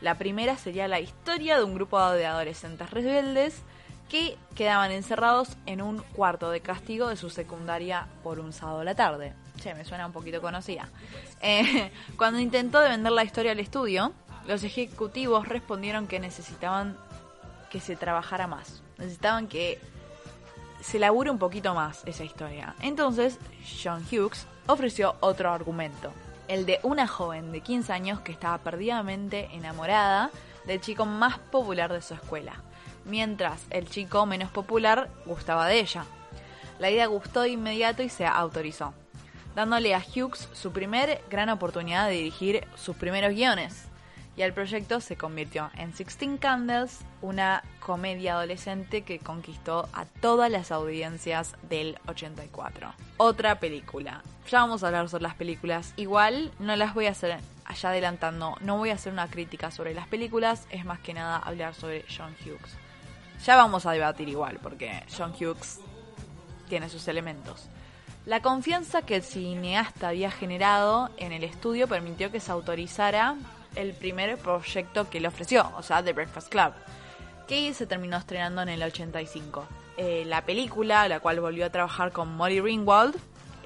La 0.00 0.16
primera 0.16 0.56
sería 0.56 0.86
la 0.86 1.00
historia 1.00 1.56
de 1.56 1.64
un 1.64 1.74
grupo 1.74 2.00
de 2.10 2.26
adolescentes 2.26 2.90
rebeldes 2.90 3.62
que 4.08 4.36
quedaban 4.54 4.90
encerrados 4.90 5.56
en 5.66 5.82
un 5.82 5.98
cuarto 6.14 6.50
de 6.50 6.60
castigo 6.60 7.08
de 7.08 7.16
su 7.16 7.30
secundaria 7.30 8.06
por 8.22 8.38
un 8.38 8.52
sábado 8.52 8.80
a 8.80 8.84
la 8.84 8.94
tarde. 8.94 9.34
Che, 9.60 9.74
me 9.74 9.84
suena 9.84 10.06
un 10.06 10.12
poquito 10.12 10.40
conocida. 10.40 10.88
Eh, 11.40 11.90
cuando 12.16 12.40
intentó 12.40 12.80
de 12.80 12.90
vender 12.90 13.12
la 13.12 13.24
historia 13.24 13.52
al 13.52 13.60
estudio, 13.60 14.12
los 14.46 14.62
ejecutivos 14.62 15.48
respondieron 15.48 16.06
que 16.06 16.20
necesitaban 16.20 16.96
que 17.70 17.80
se 17.80 17.96
trabajara 17.96 18.46
más. 18.46 18.82
Necesitaban 18.98 19.48
que 19.48 19.80
se 20.80 20.98
labure 20.98 21.30
un 21.30 21.38
poquito 21.38 21.74
más 21.74 22.02
esa 22.04 22.24
historia. 22.24 22.74
Entonces, 22.80 23.38
John 23.82 24.04
Hughes 24.10 24.46
ofreció 24.66 25.16
otro 25.20 25.50
argumento. 25.50 26.12
El 26.46 26.66
de 26.66 26.78
una 26.82 27.06
joven 27.06 27.52
de 27.52 27.62
15 27.62 27.92
años 27.92 28.20
que 28.20 28.32
estaba 28.32 28.58
perdidamente 28.58 29.48
enamorada 29.52 30.30
del 30.66 30.80
chico 30.80 31.06
más 31.06 31.38
popular 31.38 31.90
de 31.92 32.02
su 32.02 32.14
escuela 32.14 32.62
mientras 33.04 33.62
el 33.70 33.88
chico 33.88 34.26
menos 34.26 34.50
popular 34.50 35.10
gustaba 35.26 35.66
de 35.66 35.80
ella. 35.80 36.04
La 36.78 36.90
idea 36.90 37.06
gustó 37.06 37.42
de 37.42 37.50
inmediato 37.50 38.02
y 38.02 38.08
se 38.08 38.26
autorizó, 38.26 38.94
dándole 39.54 39.94
a 39.94 40.00
Hughes 40.00 40.48
su 40.52 40.72
primer 40.72 41.22
gran 41.30 41.48
oportunidad 41.48 42.08
de 42.08 42.14
dirigir 42.14 42.66
sus 42.76 42.96
primeros 42.96 43.32
guiones. 43.32 43.86
Y 44.36 44.42
el 44.42 44.52
proyecto 44.52 45.00
se 45.00 45.16
convirtió 45.16 45.70
en 45.76 45.94
Sixteen 45.94 46.38
Candles, 46.38 47.00
una 47.22 47.62
comedia 47.78 48.34
adolescente 48.34 49.02
que 49.02 49.20
conquistó 49.20 49.88
a 49.92 50.06
todas 50.06 50.50
las 50.50 50.72
audiencias 50.72 51.54
del 51.62 51.98
84. 52.08 52.92
Otra 53.16 53.60
película. 53.60 54.22
Ya 54.50 54.60
vamos 54.60 54.82
a 54.82 54.88
hablar 54.88 55.08
sobre 55.08 55.22
las 55.22 55.36
películas. 55.36 55.94
Igual 55.96 56.50
no 56.58 56.74
las 56.74 56.94
voy 56.94 57.06
a 57.06 57.12
hacer 57.12 57.38
allá 57.64 57.88
adelantando. 57.90 58.56
No 58.60 58.76
voy 58.76 58.90
a 58.90 58.94
hacer 58.94 59.12
una 59.12 59.28
crítica 59.28 59.70
sobre 59.70 59.94
las 59.94 60.08
películas. 60.08 60.66
Es 60.70 60.84
más 60.84 60.98
que 60.98 61.14
nada 61.14 61.38
hablar 61.38 61.74
sobre 61.74 62.04
John 62.14 62.34
Hughes. 62.44 62.76
Ya 63.44 63.56
vamos 63.56 63.84
a 63.84 63.92
debatir 63.92 64.28
igual, 64.28 64.58
porque 64.62 65.02
John 65.14 65.34
Hughes 65.38 65.80
tiene 66.68 66.88
sus 66.88 67.06
elementos. 67.08 67.68
La 68.24 68.40
confianza 68.40 69.02
que 69.02 69.16
el 69.16 69.22
cineasta 69.22 70.08
había 70.08 70.30
generado 70.30 71.10
en 71.18 71.32
el 71.32 71.44
estudio 71.44 71.86
permitió 71.86 72.32
que 72.32 72.40
se 72.40 72.50
autorizara 72.50 73.36
el 73.76 73.92
primer 73.92 74.38
proyecto 74.38 75.10
que 75.10 75.20
le 75.20 75.28
ofreció, 75.28 75.70
o 75.76 75.82
sea, 75.82 76.02
The 76.02 76.14
Breakfast 76.14 76.48
Club, 76.48 76.72
que 77.46 77.74
se 77.74 77.86
terminó 77.86 78.16
estrenando 78.16 78.62
en 78.62 78.70
el 78.70 78.82
85. 78.82 79.66
Eh, 79.98 80.24
la 80.26 80.42
película, 80.42 81.06
la 81.06 81.20
cual 81.20 81.40
volvió 81.40 81.66
a 81.66 81.70
trabajar 81.70 82.12
con 82.12 82.34
Molly 82.34 82.62
Ringwald, 82.62 83.16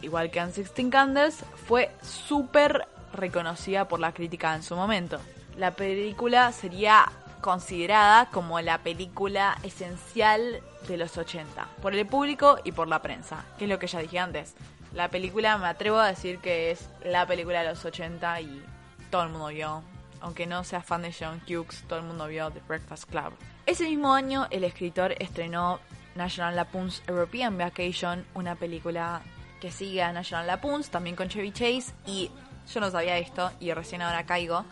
igual 0.02 0.32
que 0.32 0.40
en 0.40 0.52
Sixteen 0.52 0.90
Candles, 0.90 1.44
fue 1.68 1.92
súper 2.02 2.88
reconocida 3.12 3.86
por 3.86 4.00
la 4.00 4.12
crítica 4.12 4.56
en 4.56 4.64
su 4.64 4.74
momento. 4.74 5.20
La 5.56 5.70
película 5.70 6.50
sería 6.50 7.06
considerada 7.40 8.26
como 8.26 8.60
la 8.60 8.78
película 8.78 9.58
esencial 9.62 10.60
de 10.86 10.96
los 10.96 11.16
80, 11.16 11.68
por 11.82 11.94
el 11.94 12.06
público 12.06 12.58
y 12.64 12.72
por 12.72 12.88
la 12.88 13.02
prensa, 13.02 13.44
que 13.58 13.64
es 13.64 13.70
lo 13.70 13.78
que 13.78 13.86
ya 13.86 14.00
dije 14.00 14.18
antes. 14.18 14.54
La 14.92 15.08
película 15.08 15.58
me 15.58 15.66
atrevo 15.66 15.98
a 15.98 16.08
decir 16.08 16.38
que 16.38 16.70
es 16.70 16.88
la 17.04 17.26
película 17.26 17.62
de 17.62 17.68
los 17.68 17.84
80 17.84 18.40
y 18.40 18.62
todo 19.10 19.24
el 19.24 19.30
mundo 19.30 19.48
vio. 19.48 19.82
Aunque 20.20 20.46
no 20.46 20.64
sea 20.64 20.82
fan 20.82 21.02
de 21.02 21.12
John 21.12 21.40
Hughes, 21.46 21.84
todo 21.86 22.00
el 22.00 22.04
mundo 22.04 22.26
vio 22.26 22.50
The 22.50 22.60
Breakfast 22.66 23.08
Club. 23.08 23.32
Ese 23.66 23.84
mismo 23.84 24.14
año 24.14 24.48
el 24.50 24.64
escritor 24.64 25.14
estrenó 25.18 25.78
National 26.16 26.56
Lampoon's 26.56 27.02
European 27.06 27.56
Vacation, 27.56 28.26
una 28.34 28.56
película 28.56 29.22
que 29.60 29.70
sigue 29.70 30.02
a 30.02 30.12
National 30.12 30.46
Lampoon's, 30.46 30.90
también 30.90 31.14
con 31.14 31.28
Chevy 31.28 31.52
Chase, 31.52 31.92
y 32.06 32.30
yo 32.72 32.80
no 32.80 32.90
sabía 32.90 33.18
esto 33.18 33.50
y 33.60 33.72
recién 33.72 34.02
ahora 34.02 34.26
caigo. 34.26 34.64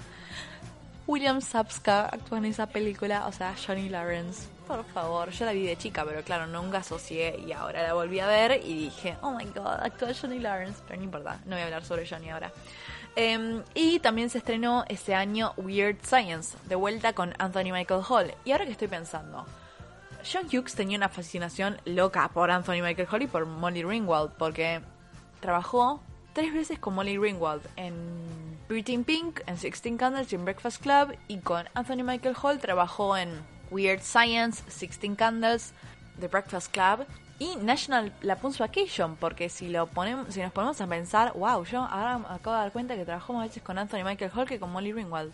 William 1.06 1.40
Sapska 1.40 2.06
actúa 2.06 2.38
en 2.38 2.46
esa 2.46 2.66
película, 2.66 3.26
o 3.26 3.32
sea, 3.32 3.54
Johnny 3.54 3.88
Lawrence. 3.88 4.48
Por 4.66 4.84
favor, 4.86 5.30
yo 5.30 5.44
la 5.44 5.52
vi 5.52 5.64
de 5.64 5.76
chica, 5.76 6.04
pero 6.04 6.22
claro, 6.22 6.48
nunca 6.48 6.78
asocié 6.78 7.38
y 7.46 7.52
ahora 7.52 7.84
la 7.84 7.94
volví 7.94 8.18
a 8.18 8.26
ver 8.26 8.60
y 8.64 8.74
dije, 8.74 9.16
oh 9.22 9.30
my 9.30 9.44
god, 9.44 9.80
actúa 9.82 10.12
Johnny 10.20 10.40
Lawrence, 10.40 10.80
pero 10.86 10.98
no 10.98 11.04
importa, 11.04 11.40
no 11.44 11.52
voy 11.52 11.60
a 11.60 11.64
hablar 11.64 11.84
sobre 11.84 12.08
Johnny 12.08 12.30
ahora. 12.30 12.52
Em, 13.14 13.62
y 13.74 14.00
también 14.00 14.28
se 14.30 14.38
estrenó 14.38 14.84
ese 14.88 15.14
año 15.14 15.54
Weird 15.56 15.98
Science, 16.02 16.58
de 16.68 16.74
vuelta 16.74 17.12
con 17.12 17.34
Anthony 17.38 17.72
Michael 17.72 18.02
Hall. 18.08 18.34
Y 18.44 18.50
ahora 18.50 18.66
que 18.66 18.72
estoy 18.72 18.88
pensando, 18.88 19.46
John 20.30 20.46
Hughes 20.46 20.74
tenía 20.74 20.98
una 20.98 21.08
fascinación 21.08 21.80
loca 21.84 22.28
por 22.28 22.50
Anthony 22.50 22.82
Michael 22.82 23.08
Hall 23.10 23.22
y 23.22 23.26
por 23.28 23.46
Molly 23.46 23.84
Ringwald, 23.84 24.32
porque 24.32 24.80
trabajó 25.40 26.02
tres 26.32 26.52
veces 26.52 26.80
con 26.80 26.94
Molly 26.94 27.16
Ringwald 27.16 27.62
en 27.76 27.94
Pretty 28.68 28.98
Pink 28.98 29.42
en 29.46 29.58
Sixteen 29.58 29.96
Candles 29.96 30.32
y 30.32 30.34
en 30.34 30.44
Breakfast 30.44 30.82
Club 30.82 31.16
y 31.28 31.38
con 31.38 31.68
Anthony 31.74 32.02
Michael 32.02 32.34
Hall 32.42 32.58
trabajó 32.58 33.16
en 33.16 33.30
Weird 33.70 34.02
Science, 34.02 34.64
Sixteen 34.68 35.14
Candles, 35.14 35.72
The 36.18 36.26
Breakfast 36.26 36.72
Club 36.72 37.06
y 37.38 37.54
National 37.56 38.12
Lapoon's 38.22 38.58
Vacation, 38.58 39.14
porque 39.16 39.48
si 39.50 39.68
lo 39.68 39.86
ponemos, 39.86 40.34
si 40.34 40.40
nos 40.40 40.52
ponemos 40.52 40.80
a 40.80 40.86
pensar, 40.88 41.32
wow, 41.34 41.64
yo 41.64 41.82
ahora 41.82 42.16
acabo 42.28 42.56
de 42.56 42.62
dar 42.62 42.72
cuenta 42.72 42.96
que 42.96 43.04
trabajó 43.04 43.34
más 43.34 43.48
veces 43.48 43.62
con 43.62 43.78
Anthony 43.78 44.02
Michael 44.04 44.32
Hall 44.34 44.48
que 44.48 44.58
con 44.58 44.72
Molly 44.72 44.92
Ringwald. 44.92 45.32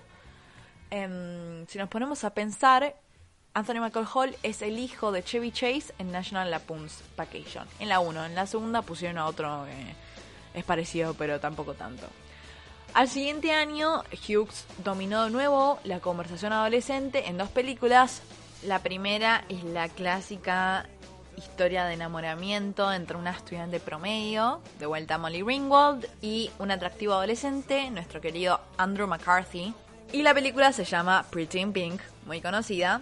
Em, 0.91 1.67
si 1.69 1.79
nos 1.79 1.89
ponemos 1.89 2.25
a 2.25 2.35
pensar, 2.35 2.97
Anthony 3.55 3.81
Michael 3.81 4.07
Hall 4.12 4.37
es 4.43 4.61
el 4.61 4.79
hijo 4.79 5.11
de 5.11 5.23
Chevy 5.23 5.53
Chase 5.53 5.95
en 5.99 6.12
National 6.12 6.51
Lapoon's 6.51 7.03
Vacation. 7.17 7.67
En 7.79 7.89
la 7.89 8.01
1, 8.01 8.27
en 8.27 8.35
la 8.35 8.47
segunda 8.47 8.83
pusieron 8.83 9.17
a 9.17 9.25
otro 9.25 9.65
que 9.65 10.59
es 10.59 10.65
parecido, 10.65 11.15
pero 11.15 11.41
tampoco 11.41 11.73
tanto. 11.73 12.07
Al 12.95 13.09
siguiente 13.09 13.53
año, 13.53 14.03
Hughes 14.29 14.67
dominó 14.85 15.25
de 15.25 15.31
nuevo 15.31 15.79
la 15.85 16.01
conversación 16.01 16.53
adolescente 16.53 17.27
en 17.27 17.39
dos 17.39 17.49
películas. 17.49 18.21
La 18.65 18.81
primera 18.81 19.45
es 19.49 19.65
la 19.65 19.89
clásica 19.89 20.87
historia 21.39 21.87
de 21.87 21.95
enamoramiento 21.95 22.93
entre 22.93 23.17
una 23.17 23.31
estudiante 23.31 23.81
promedio, 23.81 24.61
de 24.79 24.85
vuelta 24.85 25.15
a 25.15 25.19
Molly 25.19 25.43
Ringwald, 25.43 26.07
y 26.21 26.51
un 26.59 26.71
atractivo 26.71 27.15
adolescente, 27.15 27.91
nuestro 27.91 28.21
querido 28.21 28.61
Andrew 28.77 29.09
McCarthy. 29.09 29.73
Y 30.13 30.21
la 30.21 30.35
película 30.35 30.71
se 30.75 30.85
llama 30.85 31.25
Pretty 31.31 31.61
in 31.61 31.73
Pink, 31.73 32.03
muy 32.27 32.43
conocida. 32.43 33.01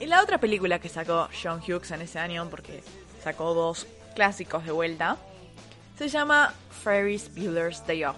Y 0.00 0.06
la 0.06 0.22
otra 0.22 0.38
película 0.38 0.78
que 0.78 0.88
sacó 0.88 1.28
John 1.42 1.60
Hughes 1.60 1.90
en 1.90 2.00
ese 2.00 2.18
año, 2.18 2.48
porque 2.48 2.82
sacó 3.22 3.52
dos 3.52 3.86
clásicos 4.14 4.64
de 4.64 4.72
vuelta, 4.72 5.18
se 5.98 6.08
llama 6.08 6.54
Ferris 6.82 7.30
Bueller's 7.34 7.86
Day 7.86 8.02
Off 8.04 8.16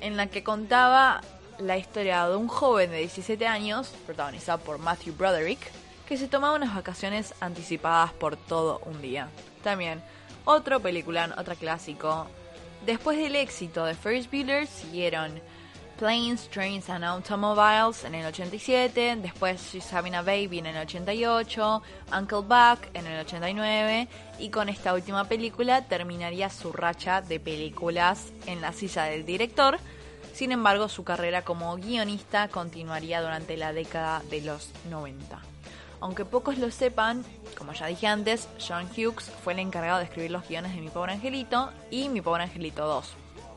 en 0.00 0.16
la 0.16 0.28
que 0.28 0.42
contaba 0.42 1.20
la 1.58 1.76
historia 1.76 2.28
de 2.28 2.36
un 2.36 2.48
joven 2.48 2.90
de 2.90 2.98
17 2.98 3.46
años, 3.46 3.92
protagonizado 4.06 4.58
por 4.58 4.78
Matthew 4.78 5.14
Broderick, 5.14 5.60
que 6.06 6.16
se 6.16 6.28
tomaba 6.28 6.56
unas 6.56 6.74
vacaciones 6.74 7.34
anticipadas 7.40 8.12
por 8.12 8.36
todo 8.36 8.80
un 8.86 9.02
día. 9.02 9.28
También, 9.62 10.00
otro 10.44 10.80
película, 10.80 11.34
otro 11.36 11.54
clásico. 11.56 12.26
Después 12.86 13.18
del 13.18 13.36
éxito 13.36 13.84
de 13.84 13.94
Ferris 13.94 14.30
Bueller 14.30 14.66
siguieron 14.66 15.40
Planes, 15.98 16.48
Trains 16.48 16.88
and 16.90 17.04
Automobiles 17.04 18.04
en 18.04 18.14
el 18.14 18.24
87, 18.26 19.18
después 19.20 19.60
She's 19.60 19.92
Having 19.92 20.14
a 20.14 20.22
Baby 20.22 20.60
en 20.60 20.66
el 20.66 20.78
88, 20.78 21.82
Uncle 22.16 22.38
Buck 22.38 22.86
en 22.94 23.04
el 23.06 23.20
89 23.20 24.08
y 24.38 24.50
con 24.50 24.68
esta 24.68 24.94
última 24.94 25.24
película 25.24 25.82
terminaría 25.82 26.50
su 26.50 26.72
racha 26.72 27.20
de 27.20 27.40
películas 27.40 28.28
en 28.46 28.60
la 28.60 28.72
silla 28.72 29.04
del 29.04 29.26
director. 29.26 29.78
Sin 30.32 30.52
embargo, 30.52 30.88
su 30.88 31.02
carrera 31.02 31.42
como 31.42 31.74
guionista 31.76 32.46
continuaría 32.46 33.20
durante 33.20 33.56
la 33.56 33.72
década 33.72 34.22
de 34.30 34.42
los 34.42 34.70
90. 34.88 35.40
Aunque 36.00 36.24
pocos 36.24 36.58
lo 36.58 36.70
sepan, 36.70 37.24
como 37.56 37.72
ya 37.72 37.86
dije 37.86 38.06
antes, 38.06 38.48
John 38.66 38.88
Hughes 38.96 39.32
fue 39.42 39.54
el 39.54 39.58
encargado 39.58 39.98
de 39.98 40.04
escribir 40.04 40.30
los 40.30 40.48
guiones 40.48 40.76
de 40.76 40.80
Mi 40.80 40.90
Pobre 40.90 41.14
Angelito 41.14 41.72
y 41.90 42.08
Mi 42.08 42.20
Pobre 42.20 42.44
Angelito 42.44 42.86
2. 42.86 43.14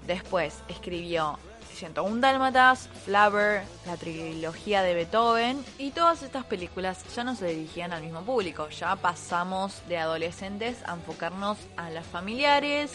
Después 0.07 0.63
escribió 0.67 1.38
101 1.71 2.21
Dálmatas, 2.21 2.89
Flavor, 3.05 3.61
la 3.85 3.97
trilogía 3.97 4.81
de 4.83 4.93
Beethoven 4.93 5.63
y 5.77 5.91
todas 5.91 6.23
estas 6.23 6.45
películas 6.45 7.03
ya 7.15 7.23
no 7.23 7.35
se 7.35 7.47
dirigían 7.47 7.93
al 7.93 8.03
mismo 8.03 8.21
público, 8.21 8.69
ya 8.69 8.95
pasamos 8.95 9.81
de 9.87 9.97
adolescentes 9.97 10.77
a 10.85 10.93
enfocarnos 10.93 11.57
a 11.77 11.89
los 11.89 12.05
familiares, 12.05 12.91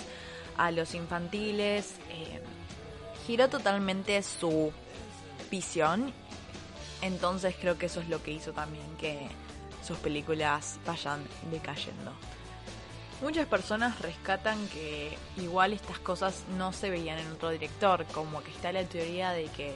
a 0.56 0.70
los 0.70 0.94
infantiles, 0.94 1.94
eh, 2.10 2.42
giró 3.26 3.48
totalmente 3.48 4.22
su 4.22 4.72
visión, 5.50 6.12
entonces 7.02 7.54
creo 7.60 7.78
que 7.78 7.86
eso 7.86 8.00
es 8.00 8.08
lo 8.08 8.22
que 8.22 8.32
hizo 8.32 8.52
también 8.52 8.86
que 8.98 9.28
sus 9.86 9.98
películas 9.98 10.78
vayan 10.86 11.24
decayendo. 11.50 12.12
Muchas 13.22 13.46
personas 13.46 13.98
rescatan 14.00 14.58
que 14.68 15.16
igual 15.38 15.72
estas 15.72 15.98
cosas 15.98 16.44
no 16.58 16.72
se 16.72 16.90
veían 16.90 17.18
en 17.18 17.32
otro 17.32 17.48
director, 17.48 18.04
como 18.12 18.42
que 18.42 18.50
está 18.50 18.72
la 18.72 18.84
teoría 18.84 19.30
de 19.30 19.46
que 19.46 19.74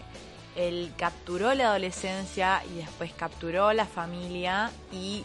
él 0.57 0.93
capturó 0.99 1.55
la 1.55 1.69
adolescencia 1.69 2.63
y 2.71 2.79
después 2.79 3.13
capturó 3.15 3.73
la 3.73 3.87
familia 3.87 4.71
y 4.93 5.25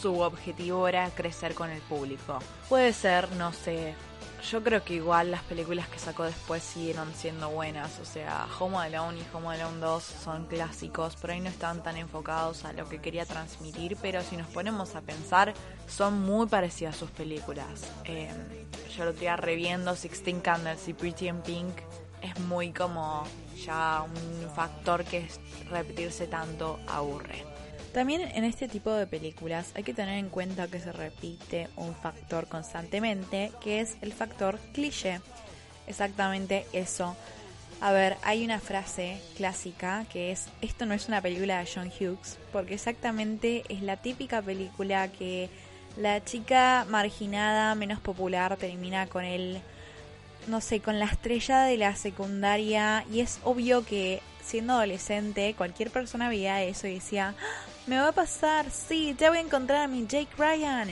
su 0.00 0.20
objetivo 0.20 0.86
era 0.86 1.10
crecer 1.10 1.54
con 1.54 1.70
el 1.70 1.80
público. 1.82 2.38
Puede 2.68 2.92
ser, 2.92 3.32
no 3.32 3.52
sé, 3.52 3.94
yo 4.42 4.62
creo 4.62 4.82
que 4.84 4.94
igual 4.94 5.30
las 5.30 5.42
películas 5.42 5.88
que 5.88 5.98
sacó 5.98 6.24
después 6.24 6.62
siguieron 6.62 7.12
siendo 7.14 7.50
buenas. 7.50 7.98
O 8.00 8.04
sea, 8.04 8.46
Home 8.58 8.78
Alone 8.78 9.18
y 9.18 9.36
Home 9.36 9.48
Alone 9.48 9.78
2 9.80 10.02
son 10.02 10.46
clásicos, 10.46 11.16
pero 11.20 11.32
ahí 11.32 11.40
no 11.40 11.48
estaban 11.48 11.82
tan 11.82 11.96
enfocados 11.96 12.64
a 12.64 12.72
lo 12.72 12.88
que 12.88 13.00
quería 13.00 13.26
transmitir. 13.26 13.96
Pero 14.00 14.22
si 14.22 14.36
nos 14.36 14.46
ponemos 14.48 14.96
a 14.96 15.02
pensar, 15.02 15.54
son 15.86 16.20
muy 16.20 16.46
parecidas 16.46 16.96
sus 16.96 17.10
películas. 17.10 17.90
Eh, 18.04 18.30
yo 18.96 19.04
lo 19.04 19.10
estoy 19.10 19.28
reviendo 19.28 19.94
Sixteen 19.94 20.40
Candles 20.40 20.88
y 20.88 20.94
Pretty 20.94 21.28
in 21.28 21.42
Pink. 21.42 21.74
Es 22.22 22.38
muy 22.40 22.72
como 22.72 23.24
ya 23.64 24.02
un 24.02 24.50
factor 24.50 25.04
que 25.04 25.26
repetirse 25.70 26.26
tanto 26.26 26.78
aburre. 26.86 27.44
También 27.92 28.20
en 28.20 28.44
este 28.44 28.68
tipo 28.68 28.92
de 28.92 29.06
películas 29.06 29.72
hay 29.74 29.82
que 29.82 29.94
tener 29.94 30.18
en 30.18 30.28
cuenta 30.28 30.68
que 30.68 30.78
se 30.78 30.92
repite 30.92 31.68
un 31.76 31.94
factor 31.94 32.46
constantemente, 32.46 33.50
que 33.60 33.80
es 33.80 33.96
el 34.00 34.12
factor 34.12 34.60
cliché. 34.72 35.20
Exactamente 35.88 36.66
eso. 36.72 37.16
A 37.80 37.92
ver, 37.92 38.16
hay 38.22 38.44
una 38.44 38.60
frase 38.60 39.20
clásica 39.36 40.04
que 40.12 40.30
es, 40.30 40.46
esto 40.60 40.86
no 40.86 40.94
es 40.94 41.08
una 41.08 41.20
película 41.20 41.58
de 41.58 41.68
John 41.72 41.88
Hughes, 41.88 42.38
porque 42.52 42.74
exactamente 42.74 43.64
es 43.68 43.82
la 43.82 43.96
típica 43.96 44.40
película 44.40 45.08
que 45.08 45.48
la 45.96 46.22
chica 46.22 46.86
marginada, 46.88 47.74
menos 47.74 47.98
popular, 47.98 48.56
termina 48.56 49.06
con 49.06 49.24
el, 49.24 49.60
no 50.46 50.60
sé, 50.60 50.80
con 50.80 50.98
la 50.98 51.06
estrella 51.06 51.62
de 51.62 51.78
la 51.78 51.96
secundaria 51.96 53.04
y 53.10 53.20
es 53.20 53.40
obvio 53.42 53.84
que 53.84 54.22
siendo 54.44 54.74
adolescente 54.74 55.54
cualquier 55.54 55.90
persona 55.90 56.28
veía 56.28 56.62
eso 56.62 56.86
y 56.86 56.94
decía, 56.94 57.34
me 57.86 57.98
va 57.98 58.08
a 58.08 58.12
pasar, 58.12 58.70
sí, 58.70 59.14
ya 59.18 59.28
voy 59.30 59.38
a 59.38 59.42
encontrar 59.42 59.82
a 59.82 59.88
mi 59.88 60.06
Jake 60.06 60.30
Ryan. 60.36 60.90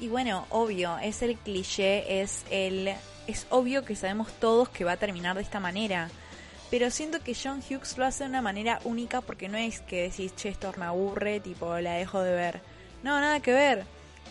Y 0.00 0.08
bueno, 0.08 0.46
obvio, 0.50 0.98
es 0.98 1.22
el 1.22 1.36
cliché, 1.36 2.20
es 2.20 2.44
el 2.50 2.94
es 3.28 3.46
obvio 3.50 3.84
que 3.84 3.94
sabemos 3.94 4.32
todos 4.32 4.70
que 4.70 4.84
va 4.84 4.92
a 4.92 4.96
terminar 4.96 5.36
de 5.36 5.42
esta 5.42 5.60
manera. 5.60 6.08
Pero 6.70 6.90
siento 6.90 7.20
que 7.20 7.34
John 7.34 7.60
Hughes 7.60 7.96
lo 7.96 8.04
hace 8.04 8.24
de 8.24 8.30
una 8.30 8.42
manera 8.42 8.80
única 8.84 9.20
porque 9.20 9.48
no 9.48 9.58
es 9.58 9.80
que 9.80 10.02
decís, 10.02 10.34
che, 10.34 10.48
esto 10.48 10.72
me 10.78 10.86
aburre, 10.86 11.40
tipo, 11.40 11.78
la 11.78 11.94
dejo 11.94 12.22
de 12.22 12.34
ver. 12.34 12.60
No, 13.02 13.20
nada 13.20 13.40
que 13.40 13.52
ver. 13.52 13.84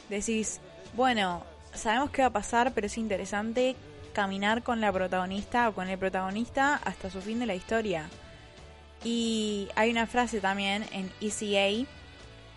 Decís, 0.10 0.60
bueno, 0.94 1.44
sabemos 1.74 2.10
qué 2.10 2.24
va 2.24 2.30
a 2.30 2.34
pasar, 2.34 2.74
pero 2.74 2.88
es 2.88 2.98
interesante 2.98 3.76
caminar 4.14 4.64
con 4.64 4.82
la 4.82 4.92
protagonista 4.92 5.70
o 5.70 5.74
con 5.74 5.90
el 5.90 5.98
protagonista 5.98 6.82
hasta 6.84 7.12
su 7.12 7.22
fin 7.22 7.40
de 7.40 7.46
la 7.46 7.56
historia. 7.56 8.10
Y 9.04 9.70
hay 9.76 9.92
una 9.92 10.08
frase 10.08 10.40
también 10.40 10.86
en 10.92 11.12
ECA, 11.22 11.88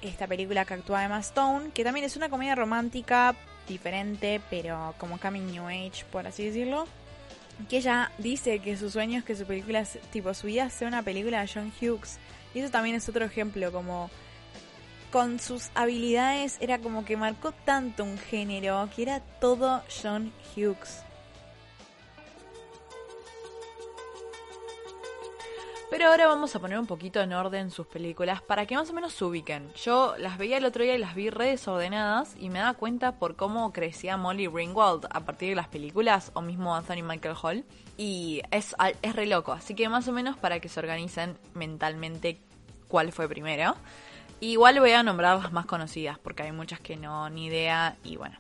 esta 0.03 0.27
película 0.27 0.65
que 0.65 0.75
actúa 0.75 1.05
Emma 1.05 1.21
Stone, 1.21 1.71
que 1.73 1.85
también 1.85 2.07
es 2.07 2.17
una 2.17 2.29
comedia 2.29 2.55
romántica 2.55 3.35
diferente, 3.69 4.41
pero 4.51 4.95
como 4.99 5.19
coming 5.19 5.47
new 5.47 5.67
age, 5.67 6.05
por 6.11 6.27
así 6.27 6.45
decirlo. 6.45 6.87
Que 7.69 7.79
ella 7.79 8.11
dice 8.19 8.59
que 8.61 8.77
su 8.77 8.91
sueño 8.91 9.19
es 9.19 9.25
que 9.25 9.37
su 9.37 9.45
película, 9.45 9.85
tipo 10.13 10.33
su 10.33 10.47
vida, 10.47 10.71
sea 10.71 10.89
una 10.89 11.03
película 11.03 11.43
de 11.43 11.51
John 11.53 11.73
Hughes. 11.81 12.19
Y 12.55 12.61
eso 12.61 12.71
también 12.71 12.97
es 12.97 13.09
otro 13.09 13.25
ejemplo, 13.25 13.71
como 13.71 14.11
con 15.11 15.41
sus 15.41 15.71
habilidades 15.75 16.57
era 16.61 16.79
como 16.79 17.05
que 17.05 17.17
marcó 17.17 17.53
tanto 17.53 18.05
un 18.05 18.17
género 18.17 18.89
que 18.95 19.03
era 19.03 19.21
todo 19.41 19.83
John 20.03 20.33
Hughes. 20.57 21.03
Pero 26.01 26.13
ahora 26.13 26.29
vamos 26.29 26.57
a 26.57 26.59
poner 26.59 26.79
un 26.79 26.87
poquito 26.87 27.21
en 27.21 27.35
orden 27.35 27.71
sus 27.71 27.87
películas 27.87 28.41
para 28.41 28.65
que 28.65 28.75
más 28.75 28.89
o 28.89 28.95
menos 28.95 29.13
se 29.13 29.23
ubiquen. 29.23 29.71
Yo 29.75 30.15
las 30.17 30.39
veía 30.39 30.57
el 30.57 30.65
otro 30.65 30.83
día 30.83 30.95
y 30.95 30.99
las 30.99 31.15
vi 31.15 31.29
re 31.29 31.49
desordenadas 31.49 32.35
y 32.39 32.49
me 32.49 32.59
da 32.59 32.73
cuenta 32.73 33.19
por 33.19 33.37
cómo 33.37 33.71
crecía 33.71 34.17
Molly 34.17 34.49
Ringwald 34.49 35.09
a 35.11 35.21
partir 35.27 35.51
de 35.51 35.57
las 35.57 35.69
películas 35.69 36.31
o 36.33 36.41
mismo 36.41 36.75
Anthony 36.75 37.03
Michael 37.03 37.37
Hall. 37.43 37.65
Y 37.99 38.41
es, 38.51 38.75
es 39.03 39.15
re 39.15 39.27
loco, 39.27 39.53
así 39.53 39.75
que 39.75 39.91
más 39.91 40.09
o 40.09 40.13
menos 40.13 40.39
para 40.39 40.59
que 40.59 40.71
se 40.71 40.81
organicen 40.81 41.37
mentalmente 41.53 42.41
cuál 42.89 43.13
fue 43.13 43.29
primero. 43.29 43.77
igual 44.41 44.81
voy 44.81 44.93
a 44.93 45.03
nombrar 45.03 45.39
las 45.39 45.53
más 45.53 45.67
conocidas 45.67 46.19
porque 46.19 46.45
hay 46.45 46.53
muchas 46.53 46.81
que 46.81 46.97
no, 46.97 47.29
ni 47.29 47.45
idea 47.45 47.99
y 48.05 48.17
bueno. 48.17 48.39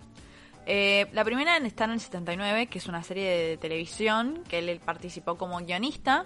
Eh, 0.65 1.09
la 1.13 1.25
primera 1.25 1.59
está 1.59 1.85
en 1.85 1.91
el 1.91 2.01
79, 2.01 2.69
que 2.69 2.79
es 2.79 2.87
una 2.87 3.03
serie 3.03 3.29
de 3.29 3.57
televisión 3.59 4.45
que 4.49 4.61
él 4.61 4.81
participó 4.83 5.37
como 5.37 5.59
guionista 5.59 6.25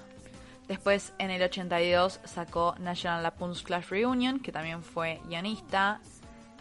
Después 0.69 1.13
en 1.19 1.31
el 1.31 1.43
82 1.43 2.21
sacó 2.25 2.75
National 2.79 3.23
Lampoon's 3.23 3.63
Clash 3.63 3.89
Reunion, 3.89 4.41
que 4.41 4.51
también 4.51 4.83
fue 4.83 5.21
guionista. 5.27 6.01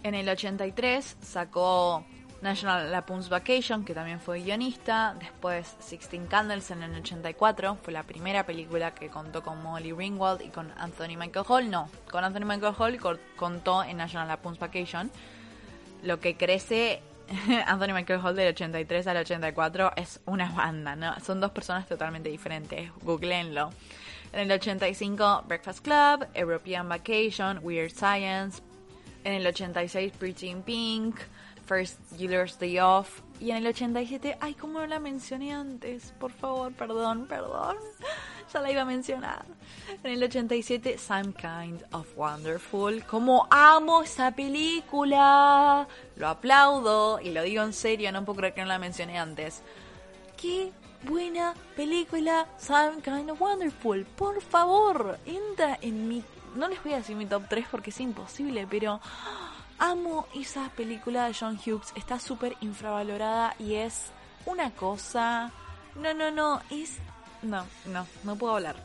En 0.03 0.13
el 0.13 0.27
83 0.27 1.17
sacó 1.21 2.05
National 2.41 2.91
Lampoon's 2.91 3.29
Vacation, 3.29 3.85
que 3.85 3.93
también 3.93 4.19
fue 4.19 4.41
guionista. 4.41 5.15
Después 5.17 5.77
Sixteen 5.79 6.27
Candles 6.27 6.69
en 6.71 6.83
el 6.83 6.93
84, 6.99 7.77
fue 7.81 7.93
la 7.93 8.03
primera 8.03 8.45
película 8.45 8.93
que 8.93 9.07
contó 9.07 9.41
con 9.41 9.63
Molly 9.63 9.93
Ringwald 9.93 10.41
y 10.41 10.49
con 10.49 10.69
Anthony 10.77 11.15
Michael 11.17 11.45
Hall. 11.47 11.71
No, 11.71 11.89
con 12.11 12.25
Anthony 12.25 12.45
Michael 12.45 12.75
Hall 12.77 12.99
contó 13.37 13.85
en 13.85 13.95
National 13.95 14.27
Lampoon's 14.27 14.59
Vacation. 14.59 15.09
Lo 16.01 16.19
que 16.19 16.35
crece 16.35 17.01
Anthony 17.65 17.93
Michael 17.93 18.19
Hall 18.23 18.35
del 18.35 18.49
83 18.49 19.07
al 19.07 19.17
84 19.17 19.93
es 19.95 20.19
una 20.25 20.51
banda, 20.51 20.95
¿no? 20.95 21.19
Son 21.19 21.39
dos 21.39 21.51
personas 21.51 21.87
totalmente 21.87 22.29
diferentes, 22.29 22.91
googleenlo. 23.01 23.71
En 24.31 24.39
el 24.39 24.51
85 24.51 25.43
Breakfast 25.47 25.83
Club, 25.83 26.27
European 26.33 26.89
Vacation, 26.89 27.59
Weird 27.61 27.91
Science. 27.91 28.61
En 29.23 29.33
el 29.33 29.47
86 29.47 30.11
Pretty 30.17 30.49
in 30.49 30.63
Pink, 30.63 31.15
First 31.65 31.99
Dealer's 32.11 32.57
Day 32.59 32.79
Off. 32.79 33.21
Y 33.39 33.51
en 33.51 33.57
el 33.57 33.67
87, 33.67 34.37
ay, 34.41 34.53
como 34.53 34.79
no 34.79 34.87
la 34.87 34.99
mencioné 34.99 35.53
antes, 35.53 36.13
por 36.19 36.31
favor, 36.31 36.73
perdón, 36.73 37.27
perdón. 37.27 37.77
La 38.61 38.71
iba 38.71 38.83
a 38.83 38.85
mencionar. 38.85 39.45
En 40.03 40.11
el 40.11 40.23
87, 40.23 40.97
Some 40.99 41.33
Kind 41.33 41.83
of 41.91 42.07
Wonderful. 42.15 43.03
Como 43.05 43.47
amo 43.49 44.03
esa 44.03 44.31
película. 44.31 45.87
Lo 46.15 46.27
aplaudo 46.27 47.19
y 47.19 47.31
lo 47.31 47.41
digo 47.41 47.63
en 47.63 47.73
serio, 47.73 48.11
no 48.11 48.23
puedo 48.23 48.37
creer 48.37 48.53
que 48.53 48.61
no 48.61 48.67
la 48.67 48.77
mencioné 48.77 49.17
antes. 49.17 49.63
Qué 50.39 50.71
buena 51.03 51.55
película, 51.75 52.47
Some 52.59 53.01
Kind 53.01 53.31
of 53.31 53.41
Wonderful. 53.41 54.05
Por 54.05 54.41
favor, 54.41 55.17
entra 55.25 55.79
en 55.81 56.07
mi... 56.07 56.23
No 56.55 56.67
les 56.67 56.81
voy 56.83 56.93
a 56.93 56.97
decir 56.97 57.15
mi 57.15 57.25
top 57.25 57.43
3 57.49 57.65
porque 57.71 57.89
es 57.89 57.99
imposible, 57.99 58.67
pero... 58.69 59.01
Amo 59.79 60.27
esa 60.35 60.69
película 60.69 61.25
de 61.25 61.33
John 61.33 61.57
Hughes. 61.57 61.91
Está 61.95 62.19
súper 62.19 62.55
infravalorada 62.61 63.55
y 63.57 63.73
es 63.75 64.11
una 64.45 64.71
cosa... 64.71 65.51
No, 65.95 66.13
no, 66.13 66.31
no. 66.31 66.61
Es 66.69 66.99
no, 67.43 67.65
no, 67.85 68.07
no 68.23 68.35
puedo 68.35 68.55
hablar. 68.55 68.75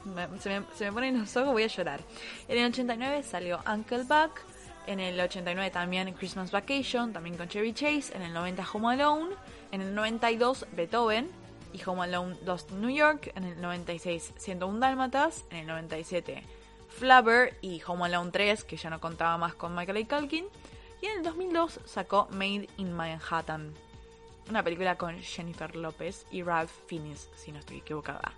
se, 0.41 0.51
me, 0.51 0.67
se, 0.75 0.85
me, 0.87 0.93
ponen 0.93 1.19
los 1.19 1.37
ojos, 1.37 1.53
voy 1.53 1.63
a 1.63 1.69
llorar. 1.69 2.01
En 2.49 2.59
el 2.59 2.71
89 2.71 3.23
salió 3.23 3.61
Uncle 3.67 4.03
Buck. 4.03 4.41
En 4.87 5.01
el 5.01 5.21
89 5.21 5.71
también 5.71 6.13
Christmas 6.15 6.51
Vacation, 6.51 7.13
también 7.13 7.37
con 7.37 7.49
Chevy 7.49 7.73
Chase. 7.73 8.15
En 8.15 8.23
el 8.23 8.33
90 8.33 8.67
Home 8.73 8.95
Alone. 8.95 9.35
En 9.73 9.83
el 9.83 9.95
92 9.95 10.67
Beethoven. 10.73 11.31
y 11.73 11.83
Home 11.85 12.05
Alone 12.05 12.37
2 12.45 12.71
New 12.73 12.91
York, 12.91 13.31
en 13.35 13.45
el 13.45 13.61
96 13.61 14.33
101 14.39 14.79
Dálmatas, 14.79 15.45
en 15.51 15.59
el 15.59 15.67
97 15.67 16.43
Flubber 16.89 17.57
y 17.61 17.83
Home 17.87 18.07
Alone 18.07 18.31
3, 18.31 18.65
que 18.65 18.77
ya 18.77 18.91
no 18.91 19.01
contaba 19.01 19.37
más 19.37 19.55
con 19.55 19.75
Michael 19.75 20.07
A. 20.11 20.17
Culkin, 20.17 20.47
y 21.01 21.07
en 21.07 21.19
el 21.19 21.23
2002 21.23 21.81
sacó 21.85 22.27
Made 22.31 22.69
in 22.79 22.93
Manhattan, 22.93 23.75
una 24.49 24.63
película 24.63 24.97
con 24.97 25.19
Jennifer 25.21 25.75
Lopez 25.77 26.27
y 26.31 26.43
Ralph 26.43 26.71
Fiennes, 26.87 27.29
si 27.37 27.53
no 27.53 27.59
estoy 27.59 27.79
equivocada. 27.79 28.33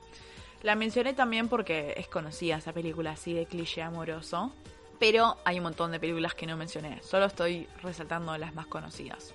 La 0.62 0.74
mencioné 0.74 1.14
también 1.14 1.48
porque 1.48 1.94
es 1.96 2.08
conocida 2.08 2.56
esa 2.56 2.72
película 2.72 3.12
así 3.12 3.32
de 3.32 3.46
cliché 3.46 3.82
amoroso, 3.82 4.52
pero 4.98 5.38
hay 5.44 5.58
un 5.58 5.64
montón 5.64 5.92
de 5.92 6.00
películas 6.00 6.34
que 6.34 6.46
no 6.46 6.56
mencioné, 6.56 7.02
solo 7.02 7.26
estoy 7.26 7.66
resaltando 7.82 8.36
las 8.36 8.54
más 8.54 8.66
conocidas. 8.66 9.34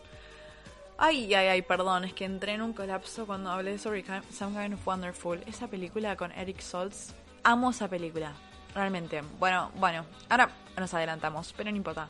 Ay, 0.97 1.33
ay, 1.33 1.47
ay, 1.47 1.61
perdón, 1.61 2.05
es 2.05 2.13
que 2.13 2.23
entré 2.23 2.53
en 2.53 2.61
un 2.61 2.71
colapso 2.71 3.25
cuando 3.25 3.49
hablé 3.51 3.77
sobre 3.77 4.05
Some 4.31 4.57
Kind 4.57 4.75
of 4.75 4.87
Wonderful. 4.87 5.43
Esa 5.45 5.67
película 5.67 6.15
con 6.15 6.31
Eric 6.31 6.61
Stoltz. 6.61 7.13
Amo 7.43 7.71
esa 7.71 7.89
película, 7.89 8.31
realmente. 8.73 9.21
Bueno, 9.37 9.71
bueno, 9.75 10.05
ahora 10.29 10.49
nos 10.77 10.93
adelantamos, 10.93 11.53
pero 11.57 11.69
no 11.69 11.75
importa. 11.75 12.07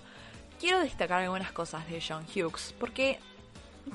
Quiero 0.59 0.79
destacar 0.79 1.23
algunas 1.23 1.51
cosas 1.51 1.89
de 1.89 1.99
John 1.99 2.25
Hughes, 2.25 2.75
porque 2.79 3.19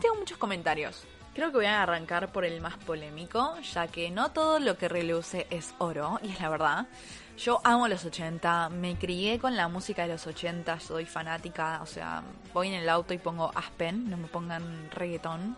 tengo 0.01 0.15
muchos 0.17 0.39
comentarios. 0.39 1.05
Creo 1.35 1.51
que 1.51 1.59
voy 1.59 1.67
a 1.67 1.83
arrancar 1.83 2.33
por 2.33 2.45
el 2.45 2.61
más 2.61 2.77
polémico, 2.77 3.57
ya 3.61 3.87
que 3.87 4.11
no 4.11 4.33
todo 4.33 4.59
lo 4.59 4.77
que 4.77 4.89
reluce 4.89 5.47
es 5.51 5.75
oro, 5.79 6.19
y 6.23 6.31
es 6.31 6.41
la 6.41 6.49
verdad. 6.49 6.87
Yo 7.39 7.61
amo 7.65 7.89
los 7.89 8.05
80, 8.05 8.69
me 8.69 8.97
crié 8.97 9.39
con 9.39 9.57
la 9.57 9.69
música 9.69 10.03
de 10.03 10.09
los 10.09 10.27
80, 10.27 10.81
soy 10.81 11.07
fanática, 11.07 11.81
o 11.83 11.87
sea, 11.87 12.23
voy 12.53 12.69
en 12.69 12.75
el 12.75 12.89
auto 12.89 13.15
y 13.15 13.19
pongo 13.19 13.51
Aspen, 13.55 14.11
no 14.11 14.17
me 14.17 14.27
pongan 14.27 14.91
reggaetón. 14.91 15.57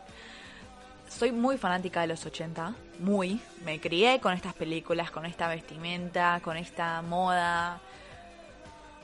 Soy 1.09 1.33
muy 1.33 1.59
fanática 1.59 2.03
de 2.03 2.07
los 2.07 2.25
80, 2.25 2.75
muy. 3.01 3.41
Me 3.65 3.81
crié 3.81 4.21
con 4.21 4.33
estas 4.33 4.55
películas, 4.55 5.11
con 5.11 5.27
esta 5.27 5.49
vestimenta, 5.49 6.41
con 6.45 6.57
esta 6.57 7.03
moda, 7.03 7.81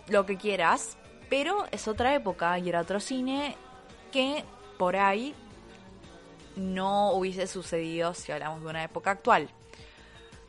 lo 0.08 0.24
que 0.24 0.36
quieras. 0.36 0.96
Pero 1.28 1.66
es 1.72 1.88
otra 1.88 2.14
época 2.14 2.58
y 2.58 2.68
era 2.68 2.80
otro 2.80 3.00
cine 3.00 3.56
que 4.12 4.44
por 4.78 4.96
ahí 4.96 5.34
no 6.56 7.12
hubiese 7.12 7.46
sucedido 7.46 8.14
si 8.14 8.32
hablamos 8.32 8.62
de 8.62 8.68
una 8.68 8.84
época 8.84 9.10
actual. 9.10 9.48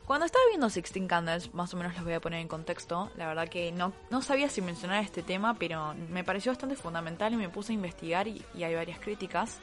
Cuando 0.06 0.26
estaba 0.26 0.44
viendo 0.48 0.72
Sixteen 0.72 1.08
Candles, 1.08 1.54
más 1.54 1.72
o 1.74 1.78
menos 1.78 1.94
les 1.94 2.04
voy 2.04 2.14
a 2.14 2.20
poner 2.20 2.40
en 2.40 2.48
contexto, 2.48 3.12
la 3.16 3.28
verdad 3.28 3.48
que 3.48 3.72
no, 3.72 3.94
no 4.10 4.24
sabía 4.24 4.50
si 4.50 4.60
mencionar 4.60 5.04
este 5.04 5.22
tema, 5.22 5.54
pero 5.54 5.94
me 6.10 6.24
pareció 6.24 6.52
bastante 6.52 6.76
fundamental 6.76 7.32
y 7.34 7.36
me 7.36 7.50
puse 7.50 7.74
a 7.74 7.76
investigar 7.76 8.28
y, 8.28 8.44
hay 8.56 8.74
varias 8.74 9.00
críticas. 9.00 9.60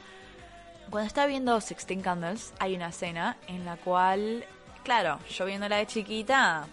Cuando 0.89 1.05
estaba 1.05 1.27
viendo 1.27 1.59
Sixteen 1.59 1.99
Candles, 1.99 2.53
hay 2.59 2.77
una 2.77 2.89
escena 2.89 3.35
en 3.47 3.65
la 3.65 3.75
cual, 3.75 4.45
claro, 4.83 5.19
yo 5.29 5.43
viéndola 5.43 5.75
de 5.77 5.87
chiquita, 5.87 6.65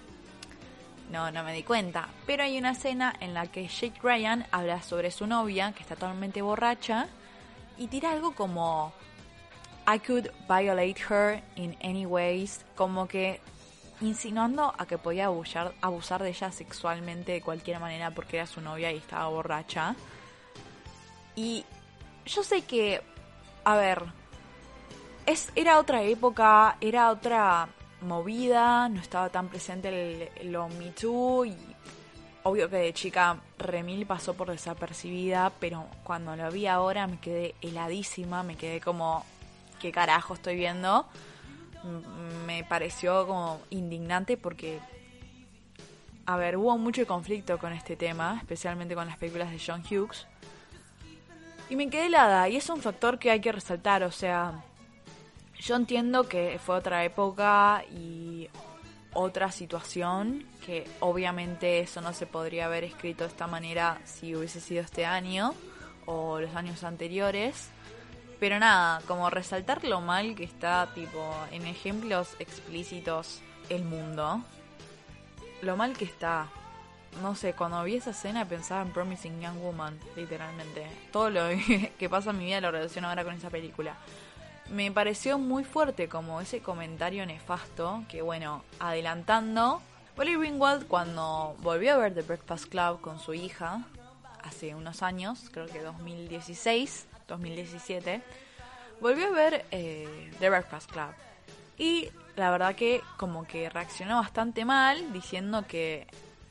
no, 1.10 1.32
no 1.32 1.42
me 1.42 1.52
di 1.52 1.64
cuenta, 1.64 2.08
pero 2.26 2.44
hay 2.44 2.56
una 2.56 2.70
escena 2.70 3.12
en 3.18 3.34
la 3.34 3.48
que 3.48 3.66
Jake 3.66 3.98
Ryan 4.04 4.46
habla 4.52 4.82
sobre 4.82 5.10
su 5.10 5.26
novia, 5.26 5.72
que 5.72 5.82
está 5.82 5.96
totalmente 5.96 6.42
borracha, 6.42 7.08
y 7.78 7.86
tira 7.88 8.12
algo 8.12 8.34
como... 8.34 8.92
I 9.86 9.98
could 9.98 10.30
violate 10.48 10.98
her 11.10 11.42
in 11.56 11.76
any 11.82 12.06
ways, 12.06 12.64
como 12.74 13.06
que 13.06 13.40
insinuando 14.00 14.74
a 14.76 14.86
que 14.86 14.98
podía 14.98 15.26
abusar, 15.26 15.74
abusar 15.80 16.22
de 16.22 16.30
ella 16.30 16.50
sexualmente 16.50 17.32
de 17.32 17.40
cualquier 17.42 17.80
manera 17.80 18.10
porque 18.10 18.38
era 18.38 18.46
su 18.46 18.60
novia 18.60 18.90
y 18.92 18.96
estaba 18.96 19.28
borracha. 19.28 19.94
Y 21.36 21.64
yo 22.26 22.42
sé 22.42 22.62
que, 22.62 23.02
a 23.64 23.76
ver, 23.76 24.04
es, 25.26 25.50
era 25.54 25.78
otra 25.78 26.02
época, 26.02 26.76
era 26.80 27.10
otra 27.10 27.68
movida, 28.00 28.88
no 28.88 29.00
estaba 29.00 29.28
tan 29.30 29.48
presente 29.48 30.30
el, 30.40 30.52
lo 30.52 30.68
Me 30.68 30.90
Too 30.90 31.46
y 31.46 31.56
obvio 32.44 32.70
que 32.70 32.76
de 32.76 32.92
chica 32.92 33.38
Remil 33.58 34.06
pasó 34.06 34.34
por 34.34 34.50
desapercibida, 34.50 35.50
pero 35.58 35.86
cuando 36.04 36.36
lo 36.36 36.50
vi 36.50 36.66
ahora 36.66 37.06
me 37.06 37.18
quedé 37.18 37.54
heladísima, 37.60 38.42
me 38.42 38.56
quedé 38.56 38.80
como, 38.80 39.24
¿qué 39.80 39.90
carajo 39.90 40.34
estoy 40.34 40.54
viendo? 40.54 41.06
me 42.46 42.64
pareció 42.64 43.26
como 43.26 43.60
indignante 43.70 44.36
porque, 44.36 44.80
a 46.26 46.36
ver, 46.36 46.56
hubo 46.56 46.78
mucho 46.78 47.06
conflicto 47.06 47.58
con 47.58 47.72
este 47.72 47.96
tema, 47.96 48.38
especialmente 48.38 48.94
con 48.94 49.06
las 49.06 49.18
películas 49.18 49.50
de 49.50 49.60
John 49.64 49.82
Hughes. 49.82 50.26
Y 51.68 51.76
me 51.76 51.88
quedé 51.88 52.06
helada, 52.06 52.48
y 52.48 52.56
es 52.56 52.68
un 52.68 52.80
factor 52.80 53.18
que 53.18 53.30
hay 53.30 53.40
que 53.40 53.52
resaltar, 53.52 54.02
o 54.02 54.10
sea, 54.10 54.62
yo 55.58 55.76
entiendo 55.76 56.28
que 56.28 56.58
fue 56.62 56.76
otra 56.76 57.04
época 57.04 57.84
y 57.90 58.48
otra 59.14 59.50
situación, 59.50 60.44
que 60.64 60.86
obviamente 61.00 61.80
eso 61.80 62.00
no 62.00 62.12
se 62.12 62.26
podría 62.26 62.66
haber 62.66 62.84
escrito 62.84 63.24
de 63.24 63.30
esta 63.30 63.46
manera 63.46 63.98
si 64.04 64.34
hubiese 64.34 64.60
sido 64.60 64.82
este 64.82 65.06
año 65.06 65.54
o 66.06 66.40
los 66.40 66.54
años 66.54 66.84
anteriores. 66.84 67.70
Pero 68.40 68.58
nada, 68.58 69.00
como 69.06 69.30
resaltar 69.30 69.84
lo 69.84 70.00
mal 70.00 70.34
que 70.34 70.44
está, 70.44 70.90
tipo, 70.94 71.34
en 71.50 71.66
ejemplos 71.66 72.36
explícitos 72.38 73.40
el 73.68 73.84
mundo. 73.84 74.42
Lo 75.62 75.76
mal 75.76 75.96
que 75.96 76.04
está. 76.04 76.48
No 77.22 77.36
sé, 77.36 77.54
cuando 77.54 77.82
vi 77.84 77.96
esa 77.96 78.10
escena 78.10 78.44
pensaba 78.44 78.82
en 78.82 78.92
Promising 78.92 79.40
Young 79.40 79.58
Woman, 79.62 79.98
literalmente. 80.16 80.86
Todo 81.12 81.30
lo 81.30 81.42
que 81.98 82.08
pasa 82.10 82.30
en 82.30 82.38
mi 82.38 82.46
vida 82.46 82.60
lo 82.60 82.72
relaciono 82.72 83.08
ahora 83.08 83.24
con 83.24 83.34
esa 83.34 83.50
película. 83.50 83.96
Me 84.70 84.90
pareció 84.90 85.38
muy 85.38 85.64
fuerte 85.64 86.08
como 86.08 86.40
ese 86.40 86.60
comentario 86.60 87.26
nefasto 87.26 88.02
que, 88.08 88.22
bueno, 88.22 88.64
adelantando, 88.80 89.82
Polly 90.16 90.36
Ringwald 90.36 90.86
cuando 90.86 91.54
volvió 91.60 91.94
a 91.94 91.96
ver 91.98 92.14
The 92.14 92.22
Breakfast 92.22 92.66
Club 92.66 93.00
con 93.00 93.20
su 93.20 93.34
hija, 93.34 93.84
hace 94.42 94.74
unos 94.74 95.02
años, 95.02 95.50
creo 95.52 95.66
que 95.66 95.80
2016, 95.80 97.06
2017, 97.28 98.22
volvió 99.00 99.28
a 99.28 99.30
ver 99.30 99.66
eh, 99.70 100.30
The 100.38 100.48
Breakfast 100.48 100.90
Club. 100.90 101.10
Y 101.76 102.08
la 102.36 102.50
verdad 102.50 102.74
que 102.74 103.02
como 103.18 103.46
que 103.46 103.68
reaccionó 103.68 104.16
bastante 104.16 104.64
mal 104.64 105.12
diciendo 105.12 105.66
que 105.68 106.06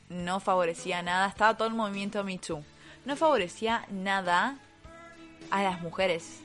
no 0.10 0.40
favorecía 0.40 1.02
nada, 1.02 1.28
estaba 1.28 1.58
todo 1.58 1.68
el 1.68 1.74
movimiento 1.74 2.24
Me 2.24 2.38
Too, 2.38 2.64
no 3.06 3.16
favorecía 3.16 3.86
nada 3.90 4.58
a 5.50 5.64
las 5.64 5.82
mujeres. 5.82 6.43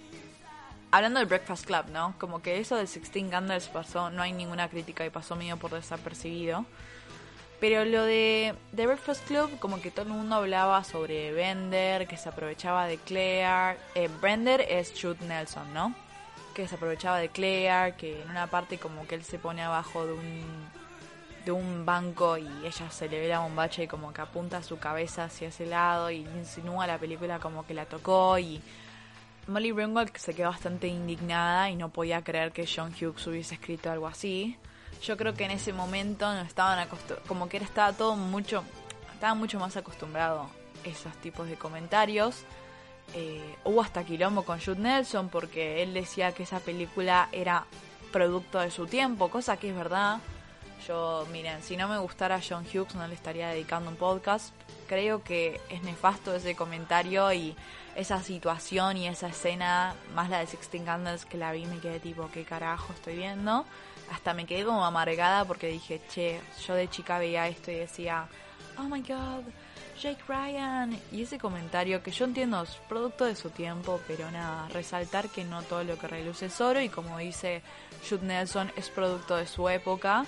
Hablando 0.91 1.19
del 1.19 1.29
Breakfast 1.29 1.67
Club, 1.67 1.87
¿no? 1.93 2.15
Como 2.19 2.41
que 2.41 2.59
eso 2.59 2.77
de 2.77 2.87
Sixteen 2.87 3.29
Candles 3.29 3.69
pasó, 3.69 4.09
no 4.11 4.23
hay 4.23 4.33
ninguna 4.33 4.69
crítica 4.71 5.05
y 5.05 5.11
pasó 5.11 5.37
medio 5.37 5.59
por 5.59 5.73
desapercibido. 5.73 6.65
Pero 7.61 7.85
lo 7.85 8.05
de 8.05 8.55
The 8.75 8.87
Breakfast 8.87 9.27
Club, 9.27 9.59
como 9.59 9.83
que 9.83 9.91
todo 9.91 10.07
el 10.07 10.13
mundo 10.13 10.37
hablaba 10.37 10.83
sobre 10.85 11.33
Bender, 11.33 12.07
que 12.07 12.17
se 12.17 12.31
aprovechaba 12.31 12.87
de 12.87 12.97
Claire. 12.97 13.77
Eh, 13.95 14.09
Bender 14.23 14.63
es 14.63 14.95
Jude 14.99 15.27
Nelson, 15.27 15.75
¿no? 15.75 15.95
Que 16.55 16.67
se 16.67 16.77
aprovechaba 16.77 17.19
de 17.19 17.29
Claire, 17.29 17.95
que 17.97 18.23
en 18.23 18.31
una 18.31 18.47
parte 18.47 18.79
como 18.79 19.07
que 19.07 19.17
él 19.17 19.25
se 19.25 19.39
pone 19.39 19.63
abajo 19.63 20.07
de 20.07 20.13
un, 20.15 20.71
de 21.45 21.53
un 21.53 21.85
banco 21.85 22.39
y 22.39 22.49
ella 22.65 22.91
se 22.91 23.09
le 23.09 23.21
ve 23.21 23.29
la 23.29 23.41
bombacha 23.41 23.83
y 23.83 23.89
como 23.89 24.15
que 24.15 24.23
apunta 24.23 24.63
su 24.63 24.79
cabeza 24.79 25.25
hacia 25.25 25.49
ese 25.49 25.67
lado 25.67 26.11
y 26.11 26.19
insinúa 26.19 26.87
la 26.87 26.97
película 26.97 27.41
como 27.41 27.67
que 27.67 27.75
la 27.75 27.85
tocó 27.85 28.39
y... 28.39 28.63
Molly 29.49 29.73
Ringwald 29.73 30.17
se 30.17 30.35
quedó 30.35 30.51
bastante 30.51 30.87
indignada 30.87 31.71
y 31.71 31.77
no 31.77 31.89
podía 31.89 32.23
creer 32.23 32.53
que 32.53 32.67
John 32.67 32.93
Hughes 32.93 33.27
hubiese 33.27 33.55
escrito 33.55 33.91
algo 33.91 34.07
así 34.07 34.59
yo 35.03 35.17
creo 35.17 35.35
que 35.35 35.45
en 35.45 35.53
ese 35.53 35.73
momento 35.73 36.33
no 36.33 36.41
estaban 36.41 36.87
como 37.27 37.49
que 37.49 37.59
estaba 37.59 37.93
todo 37.93 38.17
mucho, 38.17 38.65
estaba 39.13 39.35
mucho 39.35 39.59
más 39.59 39.77
acostumbrado 39.77 40.43
a 40.85 40.89
esos 40.89 41.15
tipos 41.19 41.49
de 41.49 41.57
comentarios. 41.57 42.43
Eh, 43.15 43.57
hubo 43.65 43.81
hasta 43.81 44.05
quilombo 44.05 44.43
con 44.45 44.61
Jude 44.61 44.81
Nelson 44.81 45.29
porque 45.29 45.83
él 45.83 45.95
decía 45.95 46.33
que 46.33 46.43
esa 46.43 46.61
película 46.61 47.29
era 47.33 47.65
producto 48.13 48.59
de 48.59 48.71
su 48.71 48.87
tiempo, 48.87 49.31
cosa 49.31 49.57
que 49.57 49.71
es 49.71 49.77
verdad. 49.77 50.19
Yo, 50.87 51.27
miren, 51.33 51.63
si 51.63 51.77
no 51.77 51.89
me 51.89 51.99
gustara 51.99 52.41
John 52.47 52.65
Hughes 52.65 52.95
no 52.95 53.07
le 53.07 53.15
estaría 53.15 53.49
dedicando 53.49 53.91
un 53.91 53.97
podcast. 53.97 54.53
Creo 54.89 55.23
que 55.23 55.61
es 55.69 55.83
nefasto 55.83 56.35
ese 56.35 56.57
comentario 56.57 57.33
y 57.33 57.55
esa 57.95 58.23
situación 58.23 58.97
y 58.97 59.07
esa 59.07 59.29
escena, 59.29 59.95
más 60.15 60.31
la 60.31 60.41
de 60.41 60.47
Sixteen 60.47 60.85
Candles 60.85 61.25
que 61.25 61.37
la 61.37 61.53
vi 61.53 61.67
me 61.67 61.79
quedé 61.79 62.01
tipo, 62.01 62.29
¿qué 62.33 62.45
carajo 62.45 62.93
estoy 62.93 63.17
viendo? 63.17 63.65
hasta 64.11 64.35
me 64.35 64.47
quedé 64.47 64.65
como 64.65 64.85
amargada 64.85 65.45
porque 65.45 65.69
dije, 65.69 66.01
che, 66.09 66.41
yo 66.67 66.75
de 66.75 66.89
chica 66.89 67.19
veía 67.19 67.49
esto 67.49 67.71
y 67.71 67.77
decía, 67.77 68.27
oh 68.79 68.83
my 68.83 69.01
god, 69.01 69.45
Jake 70.01 70.23
Ryan. 70.29 70.99
Y 71.13 71.23
ese 71.23 71.39
comentario 71.39 72.03
que 72.03 72.11
yo 72.11 72.25
entiendo 72.25 72.63
es 72.63 72.77
producto 72.89 73.25
de 73.25 73.37
su 73.37 73.51
tiempo, 73.51 74.01
pero 74.07 74.31
nada, 74.31 74.69
resaltar 74.69 75.29
que 75.29 75.45
no 75.45 75.63
todo 75.63 75.85
lo 75.85 75.99
que 75.99 76.09
reluce 76.09 76.47
es 76.47 76.61
oro 76.61 76.81
y 76.81 76.89
como 76.89 77.19
dice 77.19 77.63
Jude 78.09 78.27
Nelson, 78.27 78.73
es 78.77 78.89
producto 78.91 79.37
de 79.37 79.47
su 79.47 79.69
época. 79.69 80.25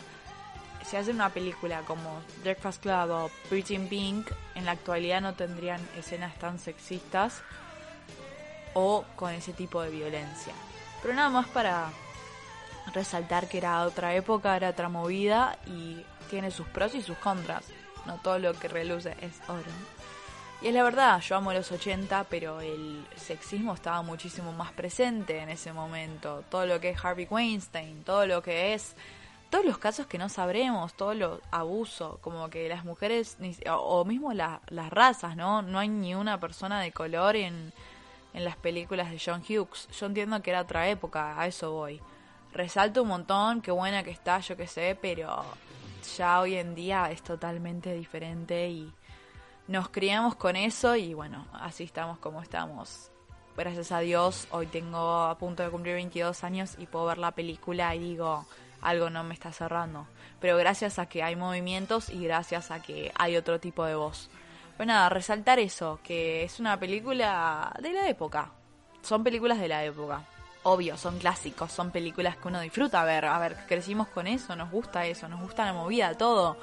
Si 0.85 0.97
hacen 0.97 1.17
una 1.17 1.31
película 1.31 1.83
como 1.83 2.21
Breakfast 2.43 2.83
Club 2.83 3.11
o 3.11 3.31
Pretty 3.49 3.75
in 3.75 3.89
Pink, 3.89 4.31
en 4.55 4.65
la 4.65 4.73
actualidad 4.73 5.21
no 5.21 5.35
tendrían 5.35 5.81
escenas 5.97 6.37
tan 6.39 6.59
sexistas 6.59 7.43
o 8.75 9.05
con 9.17 9.33
ese 9.33 9.53
tipo 9.53 9.83
de 9.83 9.91
violencia. 9.91 10.53
Pero 11.03 11.15
nada 11.15 11.29
más 11.29 11.47
para 11.49 11.91
resaltar 12.93 13.49
que 13.49 13.59
era 13.59 13.83
otra 13.83 14.15
época, 14.15 14.57
era 14.57 14.71
otra 14.71 14.89
movida 14.89 15.59
y 15.67 16.05
tiene 16.29 16.51
sus 16.51 16.67
pros 16.67 16.95
y 16.95 17.03
sus 17.03 17.19
contras. 17.19 17.65
No 18.07 18.17
todo 18.17 18.39
lo 18.39 18.55
que 18.55 18.69
reluce 18.69 19.15
es 19.21 19.41
oro. 19.49 19.71
Y 20.63 20.69
es 20.69 20.75
la 20.75 20.83
verdad, 20.83 21.21
yo 21.23 21.37
amo 21.37 21.53
los 21.55 21.73
80, 21.73 22.25
pero 22.25 22.61
el 22.61 23.07
sexismo 23.17 23.75
estaba 23.75 24.03
muchísimo 24.03 24.53
más 24.53 24.73
presente 24.73 25.39
en 25.39 25.49
ese 25.49 25.73
momento. 25.73 26.45
Todo 26.51 26.67
lo 26.67 26.81
que 26.81 26.91
es 26.91 27.03
Harvey 27.03 27.27
Weinstein, 27.31 28.05
todo 28.05 28.27
lo 28.27 28.43
que 28.43 28.75
es 28.75 28.95
todos 29.51 29.65
los 29.65 29.79
casos 29.79 30.07
que 30.07 30.17
no 30.17 30.29
sabremos, 30.29 30.95
todo 30.95 31.13
lo 31.15 31.41
abuso, 31.51 32.19
como 32.23 32.49
que 32.49 32.69
las 32.69 32.85
mujeres, 32.85 33.37
o, 33.69 34.05
mismo 34.05 34.33
las 34.33 34.91
razas, 34.91 35.37
¿no? 35.37 35.61
No 35.61 35.81
hay 35.81 35.89
ni 35.89 36.15
una 36.15 36.39
persona 36.39 36.81
de 36.81 36.93
color 36.93 37.37
en, 37.37 37.73
en 38.33 38.45
las 38.45 38.57
películas 38.57 39.11
de 39.11 39.21
John 39.25 39.43
Hughes. 39.43 39.89
Yo 39.99 40.07
entiendo 40.07 40.41
que 40.41 40.51
era 40.51 40.61
otra 40.63 40.89
época, 40.89 41.41
a 41.41 41.47
eso 41.47 41.73
voy. 41.73 42.01
Resalto 42.53 43.03
un 43.03 43.09
montón, 43.09 43.61
qué 43.61 43.71
buena 43.71 44.03
que 44.03 44.11
está, 44.11 44.41
yo 44.41 44.57
qué 44.57 44.67
sé, 44.67 44.97
pero 45.01 45.45
ya 46.17 46.41
hoy 46.41 46.57
en 46.57 46.75
día 46.75 47.11
es 47.11 47.23
totalmente 47.23 47.93
diferente 47.95 48.69
y 48.69 48.93
nos 49.69 49.89
criamos 49.89 50.35
con 50.35 50.57
eso 50.57 50.97
y 50.97 51.15
bueno, 51.15 51.47
así 51.53 51.85
estamos 51.85 52.19
como 52.19 52.43
estamos. 52.43 53.11
Gracias 53.57 53.93
a 53.93 54.01
Dios, 54.01 54.49
hoy 54.53 54.67
tengo 54.67 55.25
a 55.25 55.37
punto 55.37 55.63
de 55.63 55.71
cumplir 55.71 55.95
22 55.95 56.45
años 56.45 56.77
y 56.79 56.87
puedo 56.87 57.07
ver 57.07 57.19
la 57.19 57.33
película 57.33 57.95
y 57.95 57.99
digo, 57.99 58.47
algo 58.83 59.11
no 59.11 59.25
me 59.25 59.35
está 59.35 59.53
cerrando. 59.53 60.07
Pero 60.41 60.57
gracias 60.57 60.99
a 60.99 61.07
que 61.07 61.23
hay 61.23 61.37
movimientos 61.37 62.09
y 62.11 62.25
gracias 62.25 62.71
a 62.71 62.81
que 62.81 63.13
hay 63.15 63.37
otro 63.37 63.61
tipo 63.61 63.85
de 63.85 63.95
voz. 63.95 64.31
Pues 64.77 64.87
nada, 64.87 65.09
resaltar 65.11 65.59
eso, 65.59 66.01
que 66.03 66.43
es 66.43 66.59
una 66.59 66.79
película 66.79 67.73
de 67.81 67.93
la 67.93 68.09
época. 68.09 68.51
Son 69.03 69.23
películas 69.23 69.59
de 69.61 69.69
la 69.69 69.85
época. 69.85 70.25
Obvio, 70.63 70.97
son 70.97 71.19
clásicos, 71.19 71.73
son 71.73 71.91
películas 71.91 72.37
que 72.37 72.49
uno 72.49 72.61
disfruta 72.61 73.05
ver. 73.05 73.27
A 73.27 73.39
ver, 73.39 73.57
crecimos 73.67 74.09
con 74.09 74.27
eso, 74.27 74.57
nos 74.57 74.71
gusta 74.71 75.07
eso, 75.07 75.29
nos 75.29 75.41
gusta 75.41 75.65
la 75.65 75.73
movida, 75.73 76.17
todo. 76.17 76.57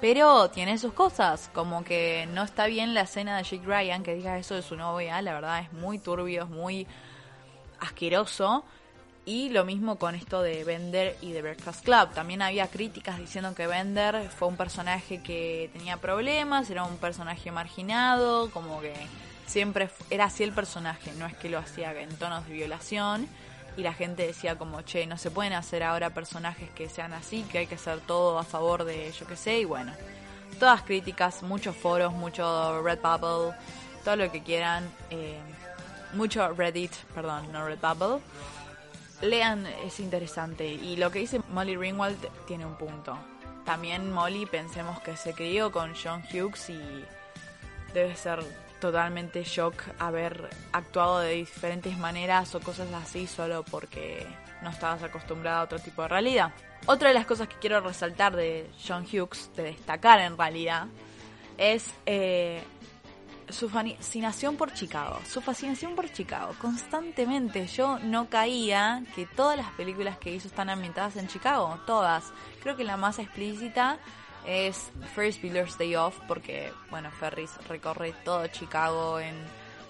Pero 0.00 0.48
tiene 0.48 0.78
sus 0.78 0.94
cosas, 0.94 1.50
como 1.52 1.84
que 1.84 2.26
no 2.32 2.42
está 2.42 2.66
bien 2.66 2.94
la 2.94 3.02
escena 3.02 3.36
de 3.36 3.42
Jake 3.42 3.66
Ryan 3.66 4.02
que 4.02 4.14
diga 4.14 4.38
eso 4.38 4.54
de 4.54 4.62
su 4.62 4.74
novia, 4.74 5.20
la 5.20 5.34
verdad 5.34 5.60
es 5.60 5.72
muy 5.74 5.98
turbio, 5.98 6.44
es 6.44 6.48
muy 6.48 6.86
asqueroso. 7.80 8.64
Y 9.26 9.50
lo 9.50 9.64
mismo 9.64 9.96
con 9.96 10.14
esto 10.14 10.40
de 10.42 10.64
Bender 10.64 11.16
y 11.20 11.32
de 11.32 11.42
Breakfast 11.42 11.84
Club. 11.84 12.10
También 12.14 12.40
había 12.40 12.68
críticas 12.68 13.18
diciendo 13.18 13.54
que 13.54 13.66
Bender 13.66 14.28
fue 14.30 14.48
un 14.48 14.56
personaje 14.56 15.22
que 15.22 15.70
tenía 15.72 15.98
problemas, 15.98 16.70
era 16.70 16.84
un 16.84 16.96
personaje 16.96 17.50
marginado, 17.50 18.50
como 18.50 18.80
que 18.80 18.94
siempre 19.46 19.90
era 20.08 20.24
así 20.24 20.42
el 20.42 20.52
personaje, 20.52 21.12
no 21.18 21.26
es 21.26 21.36
que 21.36 21.50
lo 21.50 21.58
hacía 21.58 21.92
en 22.00 22.14
tonos 22.16 22.46
de 22.46 22.54
violación. 22.54 23.28
Y 23.76 23.82
la 23.82 23.92
gente 23.92 24.26
decía 24.26 24.58
como, 24.58 24.82
che, 24.82 25.06
no 25.06 25.16
se 25.16 25.30
pueden 25.30 25.52
hacer 25.52 25.82
ahora 25.82 26.10
personajes 26.10 26.70
que 26.70 26.88
sean 26.88 27.12
así, 27.12 27.42
que 27.44 27.58
hay 27.58 27.66
que 27.66 27.76
hacer 27.76 28.00
todo 28.00 28.38
a 28.38 28.44
favor 28.44 28.84
de 28.84 29.12
yo 29.12 29.26
que 29.26 29.36
sé. 29.36 29.60
Y 29.60 29.64
bueno, 29.64 29.92
todas 30.58 30.82
críticas, 30.82 31.42
muchos 31.42 31.76
foros, 31.76 32.12
mucho 32.12 32.82
Redbubble, 32.82 33.54
todo 34.02 34.16
lo 34.16 34.32
que 34.32 34.42
quieran. 34.42 34.90
Eh, 35.10 35.38
mucho 36.14 36.48
Reddit, 36.52 36.92
perdón, 37.14 37.52
no 37.52 37.64
Redbubble 37.64 38.20
lean, 39.22 39.66
es 39.66 40.00
interesante. 40.00 40.66
Y 40.66 40.96
lo 40.96 41.10
que 41.10 41.20
dice 41.20 41.40
Molly 41.50 41.76
Ringwald 41.76 42.18
tiene 42.46 42.66
un 42.66 42.76
punto. 42.76 43.18
También 43.64 44.10
Molly, 44.10 44.46
pensemos 44.46 45.00
que 45.00 45.16
se 45.16 45.34
crió 45.34 45.70
con 45.70 45.94
John 45.94 46.22
Hughes 46.32 46.70
y 46.70 47.04
debe 47.92 48.16
ser 48.16 48.40
totalmente 48.80 49.44
shock 49.44 49.74
haber 49.98 50.48
actuado 50.72 51.20
de 51.20 51.34
diferentes 51.34 51.96
maneras 51.98 52.54
o 52.54 52.60
cosas 52.60 52.88
así 52.94 53.26
solo 53.26 53.62
porque 53.62 54.26
no 54.62 54.70
estabas 54.70 55.02
acostumbrada 55.02 55.60
a 55.60 55.64
otro 55.64 55.78
tipo 55.78 56.02
de 56.02 56.08
realidad. 56.08 56.52
Otra 56.86 57.08
de 57.08 57.14
las 57.14 57.26
cosas 57.26 57.46
que 57.48 57.56
quiero 57.56 57.80
resaltar 57.80 58.34
de 58.34 58.70
John 58.86 59.04
Hughes, 59.04 59.50
de 59.54 59.64
destacar 59.64 60.20
en 60.20 60.36
realidad, 60.36 60.86
es 61.58 61.92
eh, 62.06 62.62
su 63.52 63.68
fascinación 63.68 64.56
por 64.56 64.72
Chicago, 64.72 65.20
su 65.28 65.40
fascinación 65.40 65.94
por 65.94 66.10
Chicago, 66.10 66.54
constantemente. 66.60 67.66
Yo 67.66 67.98
no 67.98 68.28
caía 68.28 69.02
que 69.14 69.26
todas 69.26 69.56
las 69.56 69.70
películas 69.72 70.18
que 70.18 70.32
hizo 70.32 70.48
están 70.48 70.70
ambientadas 70.70 71.16
en 71.16 71.28
Chicago, 71.28 71.78
todas. 71.86 72.32
Creo 72.62 72.76
que 72.76 72.84
la 72.84 72.96
más 72.96 73.18
explícita 73.18 73.98
es 74.46 74.90
Ferris 75.14 75.40
Bueller's 75.40 75.76
Day 75.78 75.96
Off, 75.96 76.18
porque, 76.26 76.72
bueno, 76.90 77.10
Ferris 77.10 77.50
recorre 77.68 78.12
todo 78.24 78.46
Chicago 78.48 79.20
en 79.20 79.34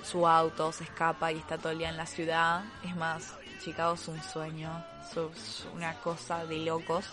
su 0.03 0.27
auto, 0.27 0.73
se 0.73 0.85
escapa 0.85 1.33
y 1.33 1.39
está 1.39 1.59
todo 1.59 1.73
el 1.73 1.79
día 1.79 1.91
en 1.91 1.97
la 1.97 2.07
ciudad. 2.07 2.65
Es 2.85 2.97
más, 2.97 3.35
Chicago 3.63 3.95
es 3.95 4.09
un 4.09 4.23
sueño, 4.23 4.85
es 5.11 5.67
una 5.75 5.95
cosa 6.01 6.45
de 6.47 6.59
locos. 6.59 7.07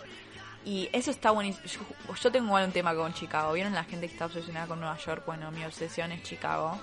Y 0.68 0.90
eso 0.92 1.12
está 1.12 1.32
buenísimo. 1.32 1.86
Yo, 2.22 2.30
tengo 2.30 2.48
igual 2.48 2.66
un 2.66 2.74
tema 2.74 2.94
con 2.94 3.14
Chicago. 3.14 3.54
¿Vieron 3.54 3.74
la 3.74 3.86
gente 3.86 4.06
que 4.06 4.12
está 4.12 4.26
obsesionada 4.26 4.68
con 4.68 4.82
Nueva 4.82 4.98
York? 4.98 5.24
Bueno, 5.26 5.50
mi 5.50 5.64
obsesión 5.64 6.12
es 6.12 6.24
Chicago. 6.24 6.78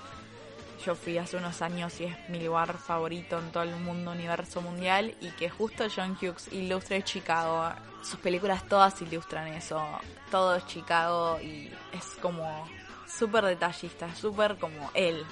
Yo 0.86 0.94
fui 0.94 1.18
hace 1.18 1.36
unos 1.36 1.60
años 1.60 2.00
y 2.00 2.04
es 2.04 2.16
mi 2.30 2.42
lugar 2.42 2.78
favorito 2.78 3.38
en 3.38 3.52
todo 3.52 3.62
el 3.62 3.76
mundo, 3.76 4.12
universo 4.12 4.62
mundial. 4.62 5.14
Y 5.20 5.28
que 5.32 5.50
justo 5.50 5.84
John 5.94 6.16
Hughes 6.18 6.50
ilustre 6.50 7.02
Chicago. 7.02 7.74
Sus 8.02 8.18
películas 8.20 8.66
todas 8.66 9.02
ilustran 9.02 9.48
eso. 9.48 9.86
Todo 10.30 10.54
es 10.54 10.66
Chicago 10.66 11.38
y 11.42 11.70
es 11.92 12.06
como 12.22 12.66
súper 13.06 13.44
detallista, 13.44 14.14
súper 14.14 14.56
como 14.56 14.90
él. 14.94 15.26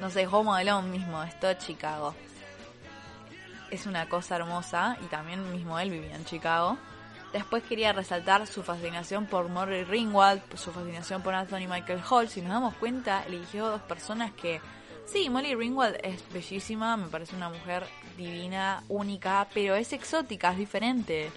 No 0.00 0.08
sé, 0.08 0.26
Home 0.26 0.52
Alone 0.52 0.88
mismo, 0.88 1.22
es 1.22 1.38
todo 1.38 1.52
Chicago. 1.54 2.14
Es 3.70 3.84
una 3.84 4.08
cosa 4.08 4.36
hermosa 4.36 4.96
y 5.04 5.08
también 5.08 5.52
mismo 5.52 5.78
él 5.78 5.90
vivía 5.90 6.16
en 6.16 6.24
Chicago. 6.24 6.78
Después 7.32 7.62
quería 7.62 7.94
resaltar 7.94 8.46
su 8.46 8.62
fascinación 8.62 9.26
por 9.26 9.48
Murray 9.48 9.84
Ringwald, 9.84 10.42
su 10.56 10.70
fascinación 10.70 11.22
por 11.22 11.34
Anthony 11.34 11.66
Michael 11.68 12.02
Hall. 12.08 12.28
Si 12.28 12.42
nos 12.42 12.50
damos 12.52 12.74
cuenta, 12.74 13.24
eligió 13.26 13.68
dos 13.68 13.80
personas 13.82 14.32
que, 14.32 14.60
sí, 15.06 15.30
Molly 15.30 15.54
Ringwald 15.54 15.96
es 16.02 16.22
bellísima, 16.30 16.96
me 16.98 17.08
parece 17.08 17.34
una 17.34 17.48
mujer 17.48 17.86
divina, 18.18 18.84
única, 18.88 19.48
pero 19.54 19.74
es 19.74 19.94
exótica, 19.94 20.50
es 20.50 20.58
diferente. 20.58 21.32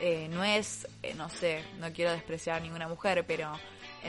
Eh, 0.00 0.28
no 0.30 0.42
es, 0.42 0.88
eh, 1.04 1.14
no 1.14 1.28
sé, 1.28 1.62
no 1.78 1.92
quiero 1.92 2.10
despreciar 2.10 2.56
a 2.56 2.60
ninguna 2.60 2.88
mujer, 2.88 3.24
pero 3.24 3.52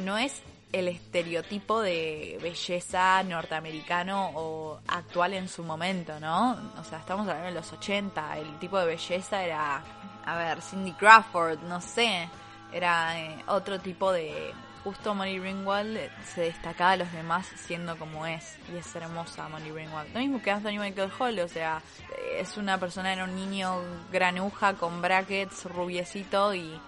no 0.02 0.18
es 0.18 0.42
el 0.74 0.88
estereotipo 0.88 1.82
de 1.82 2.40
belleza 2.42 3.22
norteamericano 3.24 4.32
o 4.34 4.80
actual 4.88 5.36
en 5.36 5.48
su 5.48 5.64
momento, 5.64 6.20
¿no? 6.20 6.74
O 6.80 6.84
sea, 6.84 7.00
estamos 7.00 7.28
hablando 7.28 7.46
de 7.46 7.54
los 7.54 7.72
80, 7.72 8.38
el 8.40 8.60
tipo 8.60 8.78
de 8.80 8.88
belleza 8.88 9.44
era 9.44 9.84
a 10.28 10.36
ver, 10.36 10.62
Cindy 10.62 10.92
Crawford, 10.92 11.60
no 11.64 11.80
sé, 11.80 12.30
era 12.72 13.20
eh, 13.20 13.44
otro 13.48 13.80
tipo 13.80 14.12
de... 14.12 14.54
Justo 14.84 15.14
Molly 15.14 15.38
Ringwald 15.38 15.98
se 16.24 16.42
destacaba 16.42 16.92
a 16.92 16.98
los 16.98 17.12
demás 17.12 17.46
siendo 17.58 17.98
como 17.98 18.26
es, 18.26 18.58
y 18.72 18.78
es 18.78 18.96
hermosa 18.96 19.50
Molly 19.50 19.72
Ringwald. 19.72 20.14
Lo 20.14 20.20
mismo 20.20 20.42
que 20.42 20.52
Anthony 20.52 20.80
Michael 20.80 21.12
Hall, 21.20 21.40
o 21.40 21.48
sea, 21.50 21.82
es 22.38 22.56
una 22.56 22.78
persona, 22.78 23.12
era 23.12 23.26
un 23.26 23.36
niño 23.36 23.82
granuja 24.12 24.76
con 24.76 25.02
brackets, 25.02 25.66
rubiecito 25.66 26.54
y 26.54 26.80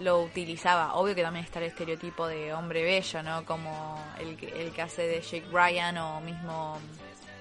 lo 0.00 0.22
utilizaba. 0.22 0.94
Obvio 0.94 1.14
que 1.14 1.22
también 1.22 1.44
está 1.44 1.60
el 1.60 1.66
estereotipo 1.66 2.26
de 2.26 2.52
hombre 2.52 2.82
bello, 2.82 3.22
¿no? 3.22 3.44
Como 3.44 4.02
el 4.18 4.36
el 4.52 4.72
que 4.72 4.82
hace 4.82 5.02
de 5.02 5.20
Jake 5.20 5.46
Ryan 5.52 5.98
o 5.98 6.20
mismo 6.22 6.78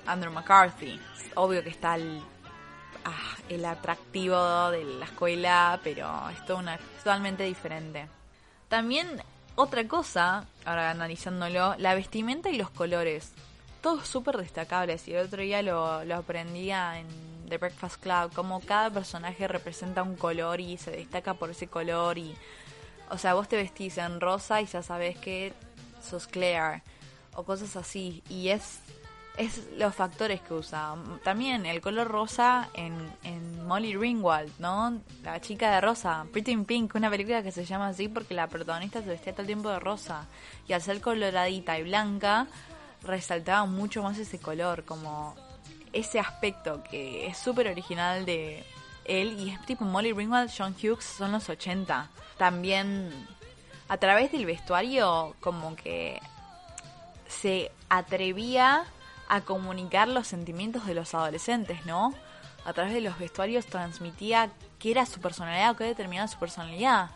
Andrew 0.06 0.32
McCarthy. 0.32 1.00
Obvio 1.36 1.64
que 1.64 1.70
está 1.70 1.96
el 1.96 2.22
ah, 3.06 3.36
el 3.50 3.66
atractivo 3.66 4.72
de 4.72 4.84
la 4.84 5.06
escuela, 5.06 5.80
pero 5.84 6.30
es 6.30 6.46
todo 6.46 6.58
una, 6.58 6.78
totalmente 6.78 7.44
diferente. 7.44 8.08
También 8.68 9.22
otra 9.56 9.88
cosa, 9.88 10.48
ahora 10.66 10.92
analizándolo, 10.92 11.76
la 11.78 11.94
vestimenta 11.94 12.50
y 12.50 12.58
los 12.58 12.70
colores. 12.72 13.32
Todos 13.82 14.08
súper 14.08 14.38
destacables. 14.38 15.08
Y 15.08 15.14
el 15.14 15.26
otro 15.28 15.42
día 15.42 15.62
lo, 15.62 16.04
lo 16.06 16.16
aprendía 16.16 17.00
en 17.00 17.08
The 17.50 17.58
Breakfast 17.58 18.02
Club, 18.02 18.34
como 18.34 18.62
cada 18.62 18.90
personaje 18.90 19.48
representa 19.48 20.02
un 20.02 20.16
color 20.16 20.60
y 20.60 20.78
se 20.78 20.92
destaca 20.92 21.36
por 21.36 21.52
ese 21.52 21.68
color. 21.68 22.18
y 22.18 22.36
O 23.10 23.18
sea, 23.18 23.36
vos 23.36 23.48
te 23.48 23.58
vestís 23.58 23.98
en 24.00 24.20
rosa 24.20 24.62
y 24.62 24.66
ya 24.66 24.82
sabes 24.82 25.18
que 25.18 25.54
sos 26.02 26.28
Claire. 26.28 26.82
O 27.36 27.44
cosas 27.44 27.76
así. 27.76 28.24
Y 28.30 28.50
es 28.50 28.80
es 29.38 29.62
los 29.78 29.96
factores 29.96 30.42
que 30.42 30.54
usa. 30.54 30.96
También 31.24 31.66
el 31.66 31.82
color 31.82 32.08
rosa 32.08 32.70
en, 32.74 32.94
en 33.24 33.66
Molly 33.66 33.96
Ringwald, 33.96 34.52
¿no? 34.60 35.02
La 35.24 35.42
chica 35.42 35.72
de 35.72 35.82
rosa, 35.82 36.26
Pretty 36.32 36.52
in 36.52 36.66
Pink, 36.66 36.94
una 36.96 37.10
película 37.10 37.42
que 37.42 37.52
se 37.52 37.66
llama 37.66 37.88
así 37.88 38.08
porque 38.08 38.34
la 38.34 38.48
protagonista 38.48 39.02
se 39.02 39.10
vestía 39.10 39.34
todo 39.34 39.42
el 39.42 39.48
tiempo 39.48 39.70
de 39.70 39.80
rosa. 39.80 40.28
Y 40.68 40.74
al 40.74 40.82
ser 40.82 41.02
coloradita 41.02 41.80
y 41.80 41.84
blanca, 41.84 42.48
resaltaba 43.02 43.66
mucho 43.66 44.04
más 44.04 44.18
ese 44.18 44.40
color, 44.40 44.86
como 44.86 45.36
ese 45.94 46.20
aspecto 46.20 46.84
que 46.84 47.28
es 47.28 47.38
súper 47.38 47.68
original 47.68 48.26
de 48.26 48.64
él. 49.06 49.40
Y 49.40 49.50
es 49.50 49.66
tipo 49.66 49.84
Molly 49.84 50.14
Ringwald, 50.14 50.52
John 50.56 50.76
Hughes, 50.76 51.06
son 51.06 51.32
los 51.32 51.50
80. 51.50 52.10
También 52.38 53.12
a 53.88 53.98
través 53.98 54.32
del 54.32 54.46
vestuario, 54.46 55.36
como 55.40 55.76
que 55.76 56.20
se 57.28 57.72
atrevía 57.90 58.86
a 59.34 59.42
comunicar 59.42 60.08
los 60.08 60.28
sentimientos 60.28 60.86
de 60.86 60.94
los 60.94 61.14
adolescentes, 61.14 61.86
¿no? 61.86 62.14
a 62.66 62.74
través 62.74 62.94
de 62.94 63.02
los 63.02 63.18
vestuarios 63.18 63.66
transmitía 63.66 64.50
qué 64.80 64.92
era 64.92 65.06
su 65.06 65.20
personalidad 65.20 65.72
o 65.72 65.76
qué 65.76 65.86
determinaba 65.86 66.28
su 66.28 66.38
personalidad. 66.38 67.10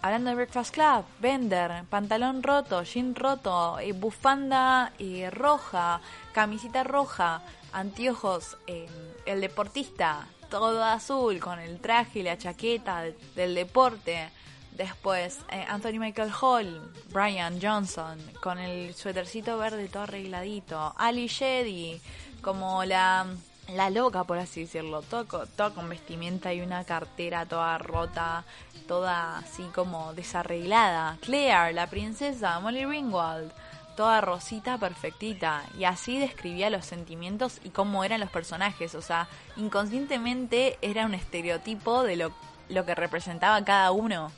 Hablando 0.00 0.30
de 0.30 0.36
Breakfast 0.36 0.72
Club, 0.72 1.04
Bender, 1.20 1.84
pantalón 1.90 2.42
roto, 2.42 2.82
jean 2.84 3.16
roto, 3.16 3.80
eh, 3.80 3.92
bufanda 3.92 4.92
eh, 4.98 5.28
roja, 5.30 6.00
camisita 6.32 6.84
roja, 6.84 7.42
anteojos, 7.72 8.58
eh, 8.68 8.88
el 9.26 9.40
deportista, 9.40 10.28
todo 10.50 10.84
azul, 10.84 11.40
con 11.40 11.58
el 11.58 11.80
traje 11.80 12.20
y 12.20 12.22
la 12.22 12.38
chaqueta 12.38 13.02
del 13.34 13.54
deporte. 13.56 14.30
Después, 14.78 15.40
Anthony 15.68 15.98
Michael 15.98 16.32
Hall, 16.40 16.92
Brian 17.10 17.60
Johnson, 17.60 18.16
con 18.40 18.58
el 18.58 18.94
suétercito 18.94 19.58
verde 19.58 19.88
todo 19.88 20.04
arregladito. 20.04 20.94
Ali 20.96 21.26
Sheddy, 21.26 22.00
como 22.40 22.84
la 22.84 23.26
la 23.74 23.90
loca, 23.90 24.24
por 24.24 24.38
así 24.38 24.62
decirlo, 24.62 25.02
todo, 25.02 25.46
toda 25.46 25.70
con 25.70 25.88
vestimenta 25.88 26.54
y 26.54 26.60
una 26.60 26.84
cartera 26.84 27.44
toda 27.46 27.76
rota, 27.78 28.44
toda 28.86 29.38
así 29.38 29.64
como 29.74 30.14
desarreglada. 30.14 31.18
Claire, 31.20 31.72
la 31.74 31.86
princesa, 31.86 32.58
Molly 32.60 32.86
Ringwald, 32.86 33.52
toda 33.96 34.20
rosita, 34.20 34.78
perfectita. 34.78 35.64
Y 35.78 35.84
así 35.84 36.18
describía 36.18 36.70
los 36.70 36.86
sentimientos 36.86 37.60
y 37.62 37.70
cómo 37.70 38.04
eran 38.04 38.20
los 38.20 38.30
personajes. 38.30 38.94
O 38.94 39.02
sea, 39.02 39.28
inconscientemente 39.56 40.78
era 40.80 41.04
un 41.04 41.14
estereotipo 41.14 42.04
de 42.04 42.16
lo, 42.16 42.32
lo 42.68 42.86
que 42.86 42.94
representaba 42.94 43.64
cada 43.64 43.90
uno. 43.90 44.32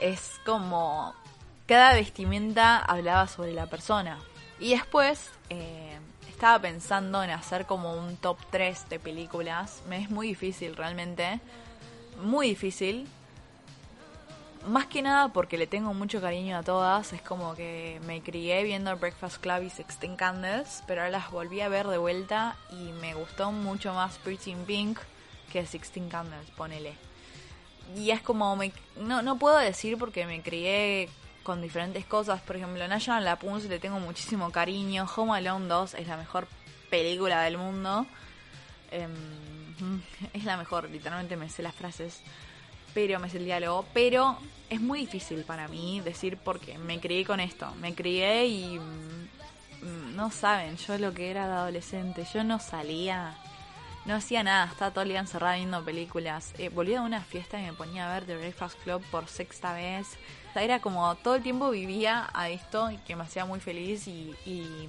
Es 0.00 0.40
como 0.44 1.14
cada 1.66 1.94
vestimenta 1.94 2.78
hablaba 2.78 3.26
sobre 3.28 3.52
la 3.52 3.66
persona. 3.66 4.18
Y 4.58 4.70
después... 4.70 5.30
Eh, 5.50 5.98
estaba 6.36 6.58
pensando 6.58 7.22
en 7.22 7.30
hacer 7.30 7.64
como 7.64 7.94
un 7.94 8.18
top 8.18 8.36
3 8.50 8.90
de 8.90 9.00
películas. 9.00 9.82
Me 9.88 10.02
es 10.02 10.10
muy 10.10 10.28
difícil 10.28 10.76
realmente. 10.76 11.40
Muy 12.22 12.50
difícil. 12.50 13.08
Más 14.66 14.84
que 14.84 15.00
nada 15.00 15.28
porque 15.28 15.56
le 15.56 15.66
tengo 15.66 15.94
mucho 15.94 16.20
cariño 16.20 16.58
a 16.58 16.62
todas. 16.62 17.14
Es 17.14 17.22
como 17.22 17.54
que 17.54 18.02
me 18.06 18.20
crié 18.20 18.64
viendo 18.64 18.94
Breakfast 18.98 19.38
Club 19.38 19.62
y 19.62 19.70
Sixteen 19.70 20.16
Candles. 20.16 20.82
Pero 20.86 21.00
ahora 21.00 21.10
las 21.10 21.30
volví 21.30 21.62
a 21.62 21.70
ver 21.70 21.86
de 21.86 21.96
vuelta 21.96 22.56
y 22.70 22.92
me 23.00 23.14
gustó 23.14 23.50
mucho 23.50 23.94
más 23.94 24.18
Pretty 24.18 24.50
in 24.50 24.66
Pink 24.66 24.98
que 25.50 25.64
Sixteen 25.64 26.10
Candles, 26.10 26.50
ponele. 26.50 27.05
Y 27.94 28.10
es 28.10 28.20
como, 28.20 28.56
me, 28.56 28.72
no, 28.96 29.22
no 29.22 29.38
puedo 29.38 29.58
decir 29.58 29.96
porque 29.98 30.26
me 30.26 30.42
crié 30.42 31.08
con 31.42 31.62
diferentes 31.62 32.04
cosas. 32.04 32.40
Por 32.42 32.56
ejemplo, 32.56 32.86
National 32.88 33.24
Lapunz 33.24 33.64
le 33.66 33.78
tengo 33.78 34.00
muchísimo 34.00 34.50
cariño. 34.50 35.06
Home 35.16 35.36
Alone 35.36 35.68
2 35.68 35.94
es 35.94 36.08
la 36.08 36.16
mejor 36.16 36.48
película 36.90 37.42
del 37.42 37.56
mundo. 37.56 38.06
Em, 38.90 39.12
es 40.32 40.44
la 40.44 40.56
mejor, 40.56 40.90
literalmente 40.90 41.36
me 41.36 41.48
sé 41.48 41.62
las 41.62 41.74
frases. 41.74 42.20
Pero 42.94 43.20
me 43.20 43.30
sé 43.30 43.38
el 43.38 43.44
diálogo. 43.44 43.86
Pero 43.94 44.38
es 44.68 44.80
muy 44.80 45.00
difícil 45.00 45.44
para 45.44 45.68
mí 45.68 46.00
decir 46.00 46.36
porque 46.36 46.78
me 46.78 46.98
crié 46.98 47.24
con 47.24 47.38
esto. 47.38 47.72
Me 47.80 47.94
crié 47.94 48.46
y 48.46 48.78
mm, 48.78 50.16
no 50.16 50.30
saben 50.30 50.76
yo 50.76 50.98
lo 50.98 51.14
que 51.14 51.30
era 51.30 51.46
de 51.46 51.54
adolescente. 51.54 52.26
Yo 52.34 52.42
no 52.42 52.58
salía 52.58 53.36
no 54.06 54.14
hacía 54.14 54.42
nada, 54.44 54.66
estaba 54.66 54.92
todo 54.92 55.02
el 55.02 55.10
día 55.10 55.18
encerrada 55.18 55.56
viendo 55.56 55.84
películas. 55.84 56.54
Eh, 56.58 56.68
volví 56.68 56.94
a 56.94 57.02
una 57.02 57.20
fiesta 57.20 57.60
y 57.60 57.64
me 57.64 57.72
ponía 57.72 58.08
a 58.08 58.14
ver 58.14 58.24
The 58.24 58.36
Breakfast 58.36 58.78
Club 58.84 59.02
por 59.10 59.26
sexta 59.26 59.72
vez. 59.72 60.16
era 60.54 60.80
como 60.80 61.14
todo 61.16 61.34
el 61.34 61.42
tiempo 61.42 61.70
vivía 61.70 62.28
a 62.32 62.48
esto 62.48 62.90
y 62.90 62.98
que 62.98 63.16
me 63.16 63.24
hacía 63.24 63.44
muy 63.44 63.60
feliz 63.60 64.06
y, 64.06 64.34
y 64.46 64.88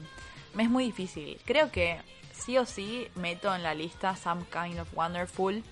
me 0.53 0.63
es 0.63 0.69
muy 0.69 0.85
difícil. 0.85 1.41
Creo 1.45 1.71
que 1.71 1.99
sí 2.31 2.57
o 2.59 2.65
sí 2.65 3.07
meto 3.15 3.53
en 3.53 3.63
la 3.63 3.73
lista 3.73 4.15
Some 4.15 4.45
Kind 4.51 4.79
of 4.79 4.93
Wonderful. 4.93 5.63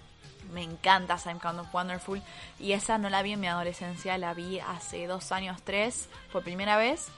Me 0.51 0.63
encanta 0.63 1.19
Some 1.19 1.39
Kind 1.39 1.59
of 1.59 1.73
Wonderful. 1.73 2.21
Y 2.59 2.71
esa 2.71 2.97
no 2.97 3.09
la 3.09 3.21
vi 3.21 3.33
en 3.33 3.39
mi 3.41 3.47
adolescencia, 3.47 4.17
la 4.17 4.33
vi 4.33 4.59
hace 4.59 5.05
dos 5.05 5.31
años, 5.31 5.61
tres, 5.63 6.09
por 6.31 6.43
primera 6.43 6.77
vez 6.77 7.11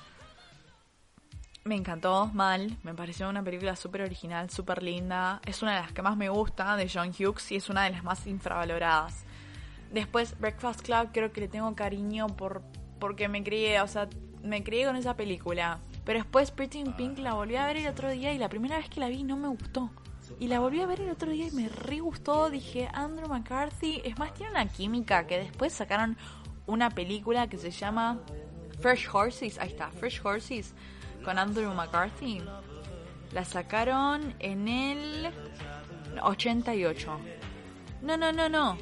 me 1.68 1.76
encantó 1.76 2.28
mal, 2.34 2.78
me 2.84 2.94
pareció 2.94 3.30
una 3.30 3.44
película 3.44 3.76
súper 3.76 4.02
original, 4.02 4.50
súper 4.50 4.82
linda. 4.82 5.42
Es 5.46 5.62
una 5.62 5.76
de 5.76 5.82
las 5.82 5.92
que 5.92 6.02
más 6.02 6.18
me 6.18 6.30
gusta 6.30 6.76
de 6.76 6.90
John 6.92 7.10
Hughes 7.10 7.52
y 7.52 7.58
es 7.58 7.70
una 7.70 7.84
de 7.84 7.92
las 7.92 8.04
más 8.04 8.26
infravaloradas. 8.26 9.26
Después 9.92 10.38
Breakfast 10.40 10.82
Club 10.82 11.10
creo 11.14 11.32
que 11.32 11.42
le 11.42 11.48
tengo 11.48 11.76
cariño 11.76 12.28
por 12.28 12.62
porque 13.00 13.28
me 13.28 13.44
crié, 13.44 13.80
o 13.82 13.88
sea, 13.88 14.10
me 14.42 14.64
crié 14.64 14.86
con 14.86 14.96
esa 14.96 15.16
película. 15.16 15.80
Pero 16.04 16.20
después 16.20 16.52
Pretty 16.52 16.80
in 16.80 16.94
Pink 16.94 17.20
la 17.20 17.34
volví 17.34 17.56
a 17.56 17.68
ver 17.68 17.78
el 17.78 17.88
otro 17.88 18.10
día 18.10 18.34
y 18.34 18.38
la 18.38 18.50
primera 18.50 18.78
vez 18.78 18.90
que 18.90 19.00
la 19.00 19.10
vi 19.10 19.24
no 19.24 19.38
me 19.38 19.50
gustó. 19.50 19.92
Y 20.40 20.48
la 20.48 20.60
volví 20.60 20.82
a 20.82 20.86
ver 20.86 21.02
el 21.02 21.10
otro 21.10 21.32
día 21.32 21.48
y 21.48 21.52
me 21.52 21.70
re 21.70 22.00
gustó. 22.00 22.50
Dije, 22.50 22.90
Andrew 22.94 23.30
McCarthy. 23.30 24.02
Es 24.04 24.18
más, 24.18 24.34
tiene 24.34 24.52
una 24.52 24.68
química 24.68 25.28
que 25.28 25.38
después 25.38 25.74
sacaron 25.74 26.18
una 26.66 26.90
película 26.90 27.48
que 27.48 27.58
se 27.58 27.72
llama 27.72 28.20
Fresh 28.80 29.08
Horses. 29.12 29.58
Ahí 29.60 29.70
está, 29.70 29.90
Fresh 29.92 30.22
Horses 30.24 30.74
con 31.28 31.38
Andrew 31.38 31.74
McCarthy. 31.74 32.42
La 33.34 33.44
sacaron 33.44 34.34
en 34.40 34.70
el 34.70 35.30
88. 36.22 37.20
No, 38.02 38.16
no, 38.16 38.32
no, 38.32 38.48
no. 38.48 38.78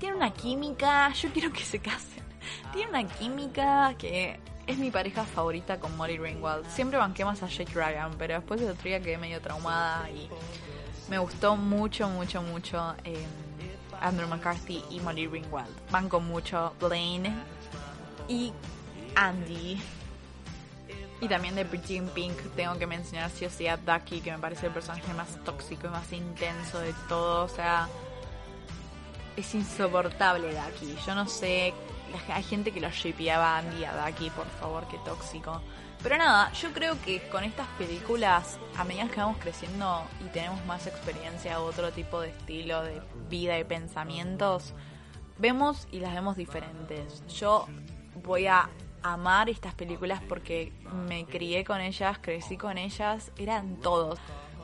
Tiene 0.00 0.16
una 0.16 0.32
química, 0.32 1.12
yo 1.12 1.30
quiero 1.32 1.52
que 1.52 1.62
se 1.62 1.78
casen. 1.78 2.24
Tiene 2.72 2.90
una 2.90 3.06
química 3.06 3.94
que 3.96 4.40
es 4.66 4.76
mi 4.76 4.90
pareja 4.90 5.22
favorita 5.22 5.78
con 5.78 5.96
Molly 5.96 6.18
Ringwald. 6.18 6.66
Siempre 6.68 6.98
banqué 6.98 7.24
más 7.24 7.40
a 7.44 7.46
Jake 7.46 7.72
Ryan, 7.72 8.10
pero 8.18 8.34
después 8.34 8.58
de 8.58 8.68
otro 8.68 8.82
día 8.82 8.98
quedé 8.98 9.16
medio 9.16 9.40
traumada 9.40 10.10
y 10.10 10.28
me 11.08 11.20
gustó 11.20 11.54
mucho, 11.54 12.08
mucho, 12.08 12.42
mucho 12.42 12.96
eh, 13.04 13.24
Andrew 14.00 14.26
McCarthy 14.26 14.82
y 14.90 14.98
Molly 14.98 15.28
Ringwald. 15.28 15.92
Banco 15.92 16.18
mucho 16.18 16.74
Blaine 16.80 17.32
y 18.26 18.52
Andy. 19.14 19.80
Y 21.20 21.28
también 21.28 21.54
de 21.54 21.64
Pretty 21.64 21.96
in 21.96 22.08
Pink 22.08 22.36
tengo 22.54 22.78
que 22.78 22.86
mencionar 22.86 23.30
sí 23.30 23.46
o 23.46 23.50
sí 23.50 23.66
a 23.66 23.76
Ducky, 23.76 24.20
que 24.20 24.32
me 24.32 24.38
parece 24.38 24.66
el 24.66 24.72
personaje 24.72 25.12
más 25.14 25.28
tóxico 25.44 25.86
y 25.86 25.90
más 25.90 26.12
intenso 26.12 26.78
de 26.78 26.92
todo. 27.08 27.44
O 27.44 27.48
sea, 27.48 27.88
es 29.36 29.54
insoportable 29.54 30.54
Ducky. 30.54 30.96
Yo 31.06 31.14
no 31.14 31.26
sé, 31.26 31.72
hay 32.28 32.42
gente 32.42 32.70
que 32.70 32.80
lo 32.80 32.90
shipeaba 32.90 33.56
a 33.56 33.58
Andy 33.58 33.84
a 33.84 34.06
Ducky, 34.06 34.30
por 34.30 34.46
favor, 34.60 34.86
qué 34.88 34.98
tóxico. 35.04 35.62
Pero 36.02 36.18
nada, 36.18 36.52
yo 36.52 36.72
creo 36.72 37.00
que 37.02 37.26
con 37.28 37.42
estas 37.44 37.66
películas, 37.78 38.58
a 38.76 38.84
medida 38.84 39.08
que 39.08 39.20
vamos 39.20 39.38
creciendo 39.38 40.04
y 40.24 40.28
tenemos 40.28 40.64
más 40.66 40.86
experiencia, 40.86 41.60
otro 41.60 41.90
tipo 41.92 42.20
de 42.20 42.28
estilo 42.28 42.82
de 42.82 43.00
vida 43.30 43.58
y 43.58 43.64
pensamientos, 43.64 44.74
vemos 45.38 45.88
y 45.90 46.00
las 46.00 46.14
vemos 46.14 46.36
diferentes. 46.36 47.26
Yo 47.28 47.66
voy 48.22 48.46
a 48.46 48.68
amar 49.12 49.48
estas 49.48 49.74
películas 49.74 50.20
porque 50.28 50.72
me 51.08 51.24
crié 51.26 51.64
con 51.64 51.80
ellas, 51.80 52.18
crecí 52.20 52.56
con 52.56 52.78
ellas, 52.78 53.32
eran 53.38 53.76
todos. 53.76 54.18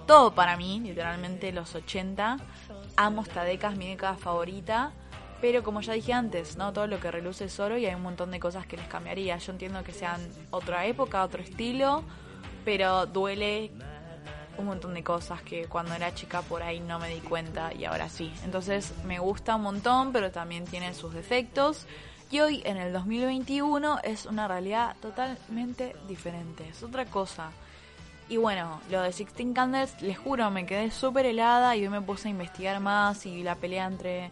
Todo 0.07 0.35
para 0.35 0.57
mí, 0.57 0.81
literalmente 0.81 1.53
los 1.53 1.75
80. 1.75 2.39
Amo 2.97 3.23
esta 3.23 3.45
década, 3.45 3.73
es 3.73 3.79
mi 3.79 3.89
década 3.89 4.17
favorita. 4.17 4.93
Pero 5.41 5.65
como 5.65 5.81
ya 5.81 5.93
dije 5.93 6.13
antes, 6.13 6.57
no 6.57 6.73
todo 6.73 6.87
lo 6.87 7.01
que 7.01 7.11
reluce 7.11 7.47
es 7.47 7.59
oro 7.59 7.77
y 7.77 7.87
hay 7.87 7.95
un 7.95 8.03
montón 8.03 8.31
de 8.31 8.39
cosas 8.39 8.65
que 8.67 8.77
les 8.77 8.87
cambiaría. 8.87 9.37
Yo 9.39 9.53
entiendo 9.53 9.83
que 9.83 9.93
sean 9.93 10.21
otra 10.51 10.87
época, 10.87 11.25
otro 11.25 11.43
estilo, 11.43 12.05
pero 12.65 13.07
duele 13.07 13.73
un 14.59 14.67
montón 14.67 14.95
de 14.95 15.03
cosas 15.03 15.43
que 15.43 15.67
cuando 15.67 15.95
era 15.95 16.15
chica 16.15 16.43
por 16.43 16.63
ahí 16.63 16.81
no 16.81 16.99
me 16.99 17.09
di 17.09 17.21
cuenta 17.21 17.73
y 17.75 17.85
ahora 17.85 18.09
sí. 18.09 18.33
Entonces 18.45 18.93
me 19.05 19.19
gusta 19.19 19.57
un 19.57 19.63
montón, 19.63 20.13
pero 20.13 20.31
también 20.31 20.65
tiene 20.65 20.95
sus 20.95 21.13
defectos. 21.13 21.87
Y 22.33 22.41
hoy, 22.41 22.63
en 22.65 22.79
el 22.79 22.95
2021, 22.95 23.99
es 24.05 24.25
una 24.25 24.49
realidad 24.49 24.97
totalmente 25.03 25.95
diferente, 26.09 26.67
es 26.67 26.83
otra 26.83 27.05
cosa. 27.05 27.51
Y 28.31 28.39
bueno, 28.39 28.81
lo 28.91 29.03
de 29.03 29.13
Sixteen 29.13 29.53
Candles, 29.53 30.01
les 30.01 30.17
juro, 30.17 30.51
me 30.51 30.65
quedé 30.65 30.91
súper 30.91 31.27
helada 31.27 31.77
y 31.77 31.83
hoy 31.83 31.91
me 31.91 32.01
puse 32.01 32.29
a 32.29 32.31
investigar 32.31 32.81
más 32.81 33.27
y 33.27 33.43
la 33.43 33.57
pelea 33.57 33.85
entre 33.85 34.31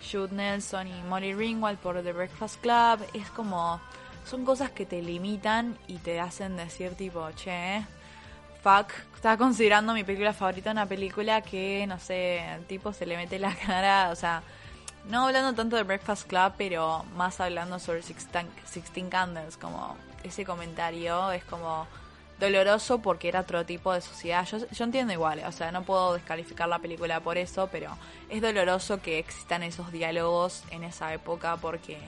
Jude 0.00 0.32
Nelson 0.32 0.86
y 0.86 1.02
Molly 1.08 1.34
Ringwald 1.34 1.78
por 1.80 2.00
The 2.00 2.12
Breakfast 2.12 2.60
Club 2.60 3.04
es 3.14 3.28
como... 3.30 3.80
Son 4.24 4.44
cosas 4.44 4.70
que 4.70 4.86
te 4.86 5.02
limitan 5.02 5.76
y 5.88 5.96
te 5.96 6.20
hacen 6.20 6.56
decir 6.56 6.94
tipo, 6.94 7.28
che, 7.32 7.84
fuck, 8.62 8.92
estaba 9.16 9.36
considerando 9.36 9.92
mi 9.92 10.04
película 10.04 10.32
favorita 10.32 10.70
una 10.70 10.86
película 10.86 11.42
que, 11.42 11.84
no 11.88 11.98
sé, 11.98 12.44
tipo 12.68 12.92
se 12.92 13.06
le 13.06 13.16
mete 13.16 13.40
la 13.40 13.52
cara, 13.66 14.10
o 14.12 14.14
sea, 14.14 14.44
no 15.10 15.26
hablando 15.26 15.54
tanto 15.54 15.76
de 15.76 15.82
Breakfast 15.82 16.28
Club, 16.28 16.52
pero 16.56 17.04
más 17.16 17.40
hablando 17.40 17.78
sobre 17.78 18.02
Sixteen, 18.02 19.10
Candles, 19.10 19.56
como 19.56 19.96
ese 20.22 20.44
comentario 20.44 21.32
es 21.32 21.44
como 21.44 21.86
doloroso 22.38 23.00
porque 23.00 23.28
era 23.28 23.40
otro 23.40 23.66
tipo 23.66 23.92
de 23.92 24.00
sociedad. 24.00 24.46
Yo, 24.46 24.58
yo 24.70 24.84
entiendo 24.84 25.12
igual, 25.12 25.42
o 25.46 25.52
sea, 25.52 25.72
no 25.72 25.82
puedo 25.82 26.14
descalificar 26.14 26.68
la 26.68 26.78
película 26.78 27.20
por 27.20 27.38
eso, 27.38 27.68
pero 27.70 27.90
es 28.28 28.40
doloroso 28.40 29.02
que 29.02 29.18
existan 29.18 29.62
esos 29.62 29.90
diálogos 29.92 30.62
en 30.70 30.84
esa 30.84 31.12
época 31.12 31.56
porque 31.56 31.98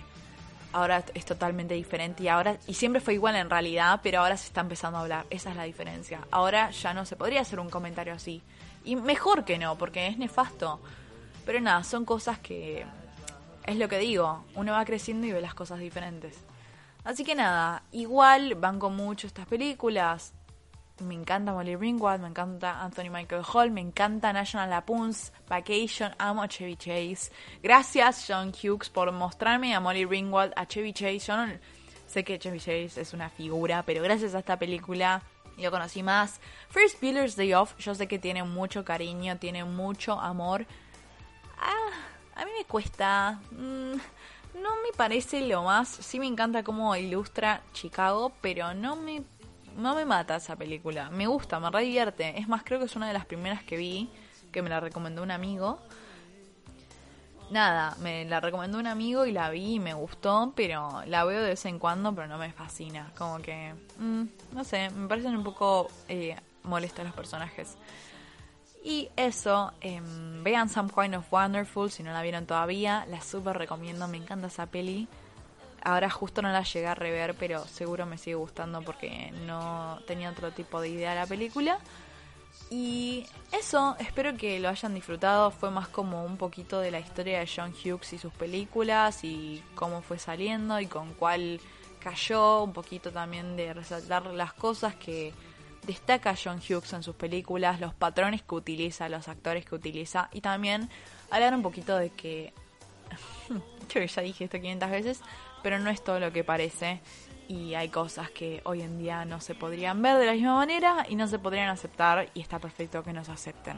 ahora 0.72 1.04
es 1.12 1.24
totalmente 1.24 1.74
diferente 1.74 2.22
y 2.22 2.28
ahora 2.28 2.56
y 2.66 2.74
siempre 2.74 3.00
fue 3.00 3.14
igual 3.14 3.36
en 3.36 3.50
realidad, 3.50 4.00
pero 4.02 4.20
ahora 4.20 4.36
se 4.36 4.46
está 4.46 4.60
empezando 4.60 4.98
a 4.98 5.02
hablar. 5.02 5.26
Esa 5.28 5.50
es 5.50 5.56
la 5.56 5.64
diferencia. 5.64 6.20
Ahora 6.30 6.70
ya 6.70 6.94
no 6.94 7.04
se 7.04 7.16
podría 7.16 7.40
hacer 7.40 7.60
un 7.60 7.68
comentario 7.68 8.14
así. 8.14 8.42
Y 8.84 8.96
mejor 8.96 9.44
que 9.44 9.58
no, 9.58 9.76
porque 9.76 10.06
es 10.06 10.18
nefasto. 10.18 10.80
Pero 11.44 11.60
nada, 11.60 11.84
son 11.84 12.04
cosas 12.04 12.38
que... 12.38 12.84
Es 13.64 13.76
lo 13.76 13.88
que 13.88 13.98
digo, 13.98 14.44
uno 14.56 14.72
va 14.72 14.84
creciendo 14.84 15.26
y 15.26 15.32
ve 15.32 15.40
las 15.40 15.54
cosas 15.54 15.78
diferentes. 15.78 16.36
Así 17.04 17.24
que 17.24 17.34
nada, 17.34 17.82
igual 17.92 18.54
banco 18.56 18.90
mucho 18.90 19.26
estas 19.26 19.46
películas. 19.46 20.34
Me 21.00 21.14
encanta 21.14 21.52
Molly 21.52 21.76
Ringwald, 21.76 22.22
me 22.22 22.28
encanta 22.28 22.80
Anthony 22.80 23.10
Michael 23.10 23.42
Hall, 23.52 23.70
me 23.70 23.80
encanta 23.80 24.32
National 24.32 24.70
Lapoon's 24.70 25.32
Vacation, 25.48 26.12
amo 26.18 26.42
a 26.42 26.48
Chevy 26.48 26.76
Chase. 26.76 27.32
Gracias 27.62 28.24
John 28.28 28.50
Hughes 28.50 28.88
por 28.88 29.10
mostrarme 29.10 29.74
a 29.74 29.80
Molly 29.80 30.04
Ringwald, 30.04 30.52
a 30.54 30.66
Chevy 30.66 30.92
Chase. 30.92 31.20
Yo 31.20 31.36
no 31.36 31.52
sé 32.06 32.24
que 32.24 32.38
Chevy 32.38 32.58
Chase 32.58 33.00
es 33.00 33.12
una 33.14 33.30
figura, 33.30 33.82
pero 33.84 34.02
gracias 34.02 34.34
a 34.34 34.40
esta 34.40 34.58
película 34.58 35.22
lo 35.56 35.70
conocí 35.70 36.02
más. 36.02 36.40
First 36.68 37.00
Builder's 37.00 37.36
Day 37.36 37.52
Off, 37.54 37.76
yo 37.78 37.94
sé 37.94 38.06
que 38.06 38.18
tiene 38.18 38.42
mucho 38.44 38.84
cariño, 38.84 39.38
tiene 39.38 39.64
mucho 39.64 40.20
amor. 40.20 40.66
Ah, 41.58 41.90
a 42.40 42.44
mí 42.44 42.50
me 42.58 42.64
cuesta. 42.64 43.40
Mm, 43.50 43.96
no 44.60 44.70
me 44.82 44.92
parece 44.96 45.46
lo 45.46 45.62
más. 45.62 45.88
Sí 45.88 46.18
me 46.18 46.26
encanta 46.26 46.62
cómo 46.62 46.94
ilustra 46.96 47.62
Chicago, 47.72 48.32
pero 48.40 48.74
no 48.74 48.96
me, 48.96 49.22
no 49.76 49.94
me 49.94 50.04
mata 50.04 50.36
esa 50.36 50.56
película. 50.56 51.10
Me 51.10 51.26
gusta, 51.26 51.60
me 51.60 51.70
re 51.70 51.82
divierte. 51.82 52.38
Es 52.38 52.48
más, 52.48 52.62
creo 52.64 52.78
que 52.78 52.86
es 52.86 52.96
una 52.96 53.08
de 53.08 53.14
las 53.14 53.26
primeras 53.26 53.62
que 53.62 53.76
vi, 53.76 54.10
que 54.50 54.62
me 54.62 54.70
la 54.70 54.80
recomendó 54.80 55.22
un 55.22 55.30
amigo. 55.30 55.80
Nada, 57.50 57.96
me 58.00 58.24
la 58.24 58.40
recomendó 58.40 58.78
un 58.78 58.86
amigo 58.86 59.26
y 59.26 59.32
la 59.32 59.50
vi 59.50 59.74
y 59.74 59.78
me 59.78 59.92
gustó, 59.92 60.54
pero 60.56 61.02
la 61.06 61.24
veo 61.24 61.42
de 61.42 61.50
vez 61.50 61.64
en 61.66 61.78
cuando, 61.78 62.14
pero 62.14 62.26
no 62.26 62.38
me 62.38 62.50
fascina. 62.50 63.12
Como 63.18 63.40
que, 63.40 63.74
mm, 63.98 64.22
no 64.52 64.64
sé, 64.64 64.88
me 64.88 65.06
parecen 65.06 65.36
un 65.36 65.44
poco 65.44 65.88
eh, 66.08 66.34
molestos 66.62 67.04
los 67.04 67.14
personajes. 67.14 67.76
Y 68.84 69.10
eso, 69.16 69.72
em, 69.80 70.42
vean 70.42 70.68
Some 70.68 70.90
Kind 70.90 71.14
of 71.14 71.32
Wonderful 71.32 71.90
si 71.90 72.02
no 72.02 72.12
la 72.12 72.22
vieron 72.22 72.46
todavía, 72.46 73.06
la 73.08 73.20
super 73.20 73.56
recomiendo, 73.56 74.08
me 74.08 74.16
encanta 74.16 74.48
esa 74.48 74.66
peli. 74.66 75.08
Ahora 75.84 76.10
justo 76.10 76.42
no 76.42 76.50
la 76.50 76.62
llegué 76.62 76.86
a 76.86 76.94
rever, 76.94 77.34
pero 77.34 77.64
seguro 77.66 78.06
me 78.06 78.18
sigue 78.18 78.34
gustando 78.36 78.82
porque 78.82 79.32
no 79.46 79.98
tenía 80.06 80.30
otro 80.30 80.52
tipo 80.52 80.80
de 80.80 80.88
idea 80.90 81.10
de 81.10 81.16
la 81.16 81.26
película. 81.26 81.78
Y 82.70 83.26
eso, 83.52 83.96
espero 83.98 84.36
que 84.36 84.58
lo 84.58 84.68
hayan 84.68 84.94
disfrutado. 84.94 85.50
Fue 85.50 85.70
más 85.70 85.88
como 85.88 86.24
un 86.24 86.36
poquito 86.36 86.80
de 86.80 86.90
la 86.90 87.00
historia 87.00 87.40
de 87.40 87.48
John 87.54 87.72
Hughes 87.72 88.12
y 88.12 88.18
sus 88.18 88.32
películas 88.32 89.24
y 89.24 89.62
cómo 89.74 90.02
fue 90.02 90.18
saliendo 90.18 90.78
y 90.80 90.86
con 90.86 91.12
cuál 91.14 91.60
cayó. 92.00 92.62
Un 92.62 92.72
poquito 92.72 93.10
también 93.10 93.56
de 93.56 93.74
resaltar 93.74 94.26
las 94.26 94.52
cosas 94.54 94.94
que 94.94 95.34
destaca 95.86 96.34
John 96.42 96.58
Hughes 96.58 96.92
en 96.92 97.02
sus 97.02 97.14
películas, 97.16 97.80
los 97.80 97.94
patrones 97.94 98.42
que 98.42 98.54
utiliza, 98.54 99.08
los 99.08 99.28
actores 99.28 99.64
que 99.64 99.74
utiliza 99.74 100.28
y 100.32 100.40
también 100.40 100.88
hablar 101.30 101.54
un 101.54 101.62
poquito 101.62 101.96
de 101.96 102.10
que, 102.10 102.52
yo 103.88 104.00
ya 104.00 104.22
dije 104.22 104.44
esto 104.44 104.60
500 104.60 104.90
veces, 104.90 105.20
pero 105.62 105.78
no 105.78 105.90
es 105.90 106.02
todo 106.02 106.20
lo 106.20 106.32
que 106.32 106.44
parece 106.44 107.00
y 107.48 107.74
hay 107.74 107.88
cosas 107.88 108.30
que 108.30 108.62
hoy 108.64 108.82
en 108.82 108.98
día 108.98 109.24
no 109.24 109.40
se 109.40 109.54
podrían 109.54 110.00
ver 110.00 110.18
de 110.18 110.26
la 110.26 110.32
misma 110.32 110.56
manera 110.56 111.06
y 111.08 111.16
no 111.16 111.26
se 111.26 111.38
podrían 111.38 111.68
aceptar 111.68 112.28
y 112.34 112.40
está 112.40 112.58
perfecto 112.58 113.02
que 113.02 113.12
nos 113.12 113.28
acepten. 113.28 113.76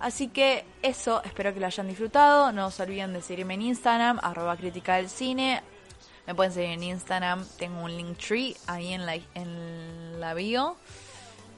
Así 0.00 0.28
que 0.28 0.64
eso, 0.82 1.22
espero 1.24 1.54
que 1.54 1.60
lo 1.60 1.66
hayan 1.66 1.86
disfrutado. 1.86 2.50
No 2.52 2.70
se 2.70 2.82
olviden 2.82 3.12
de 3.12 3.22
seguirme 3.22 3.54
en 3.54 3.62
Instagram, 3.62 4.18
arroba 4.22 4.56
crítica 4.56 4.96
del 4.96 5.08
cine. 5.08 5.62
Me 6.26 6.34
pueden 6.34 6.52
seguir 6.52 6.70
en 6.70 6.82
Instagram, 6.82 7.46
tengo 7.58 7.82
un 7.84 7.96
link 7.96 8.18
tree 8.18 8.56
ahí 8.66 8.92
en 8.92 9.06
la, 9.06 9.14
en 9.14 10.20
la 10.20 10.34
bio 10.34 10.76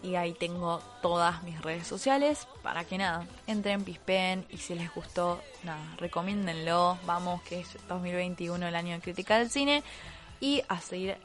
y 0.07 0.14
ahí 0.14 0.32
tengo 0.32 0.80
todas 1.02 1.42
mis 1.42 1.61
redes 1.61 1.86
sociales 1.86 2.46
para 2.62 2.84
que 2.84 2.96
nada, 2.96 3.26
entren, 3.48 3.82
pispen 3.82 4.46
y 4.50 4.59
si 4.59 4.76
les 4.76 4.94
gustó, 4.94 5.42
nada, 5.64 5.82
recomiéndenlo, 5.98 6.96
vamos 7.07 7.42
que 7.42 7.61
es 7.61 7.76
2021 7.88 8.68
el 8.68 8.76
año 8.76 8.94
de 8.94 9.00
crítica 9.00 9.38
del 9.38 9.50
cine 9.50 9.82
y 10.40 10.62
a 10.68 10.80
seguir 10.80 11.16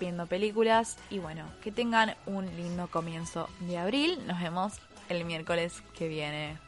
viendo 0.00 0.26
películas. 0.26 0.98
Y 1.08 1.18
bueno, 1.18 1.44
que 1.62 1.70
tengan 1.70 2.16
un 2.26 2.46
lindo 2.56 2.88
comienzo 2.88 3.48
de 3.60 3.78
abril, 3.78 4.26
nos 4.26 4.40
vemos 4.40 4.74
el 5.08 5.24
miércoles 5.24 5.82
que 5.96 6.08
viene. 6.08 6.65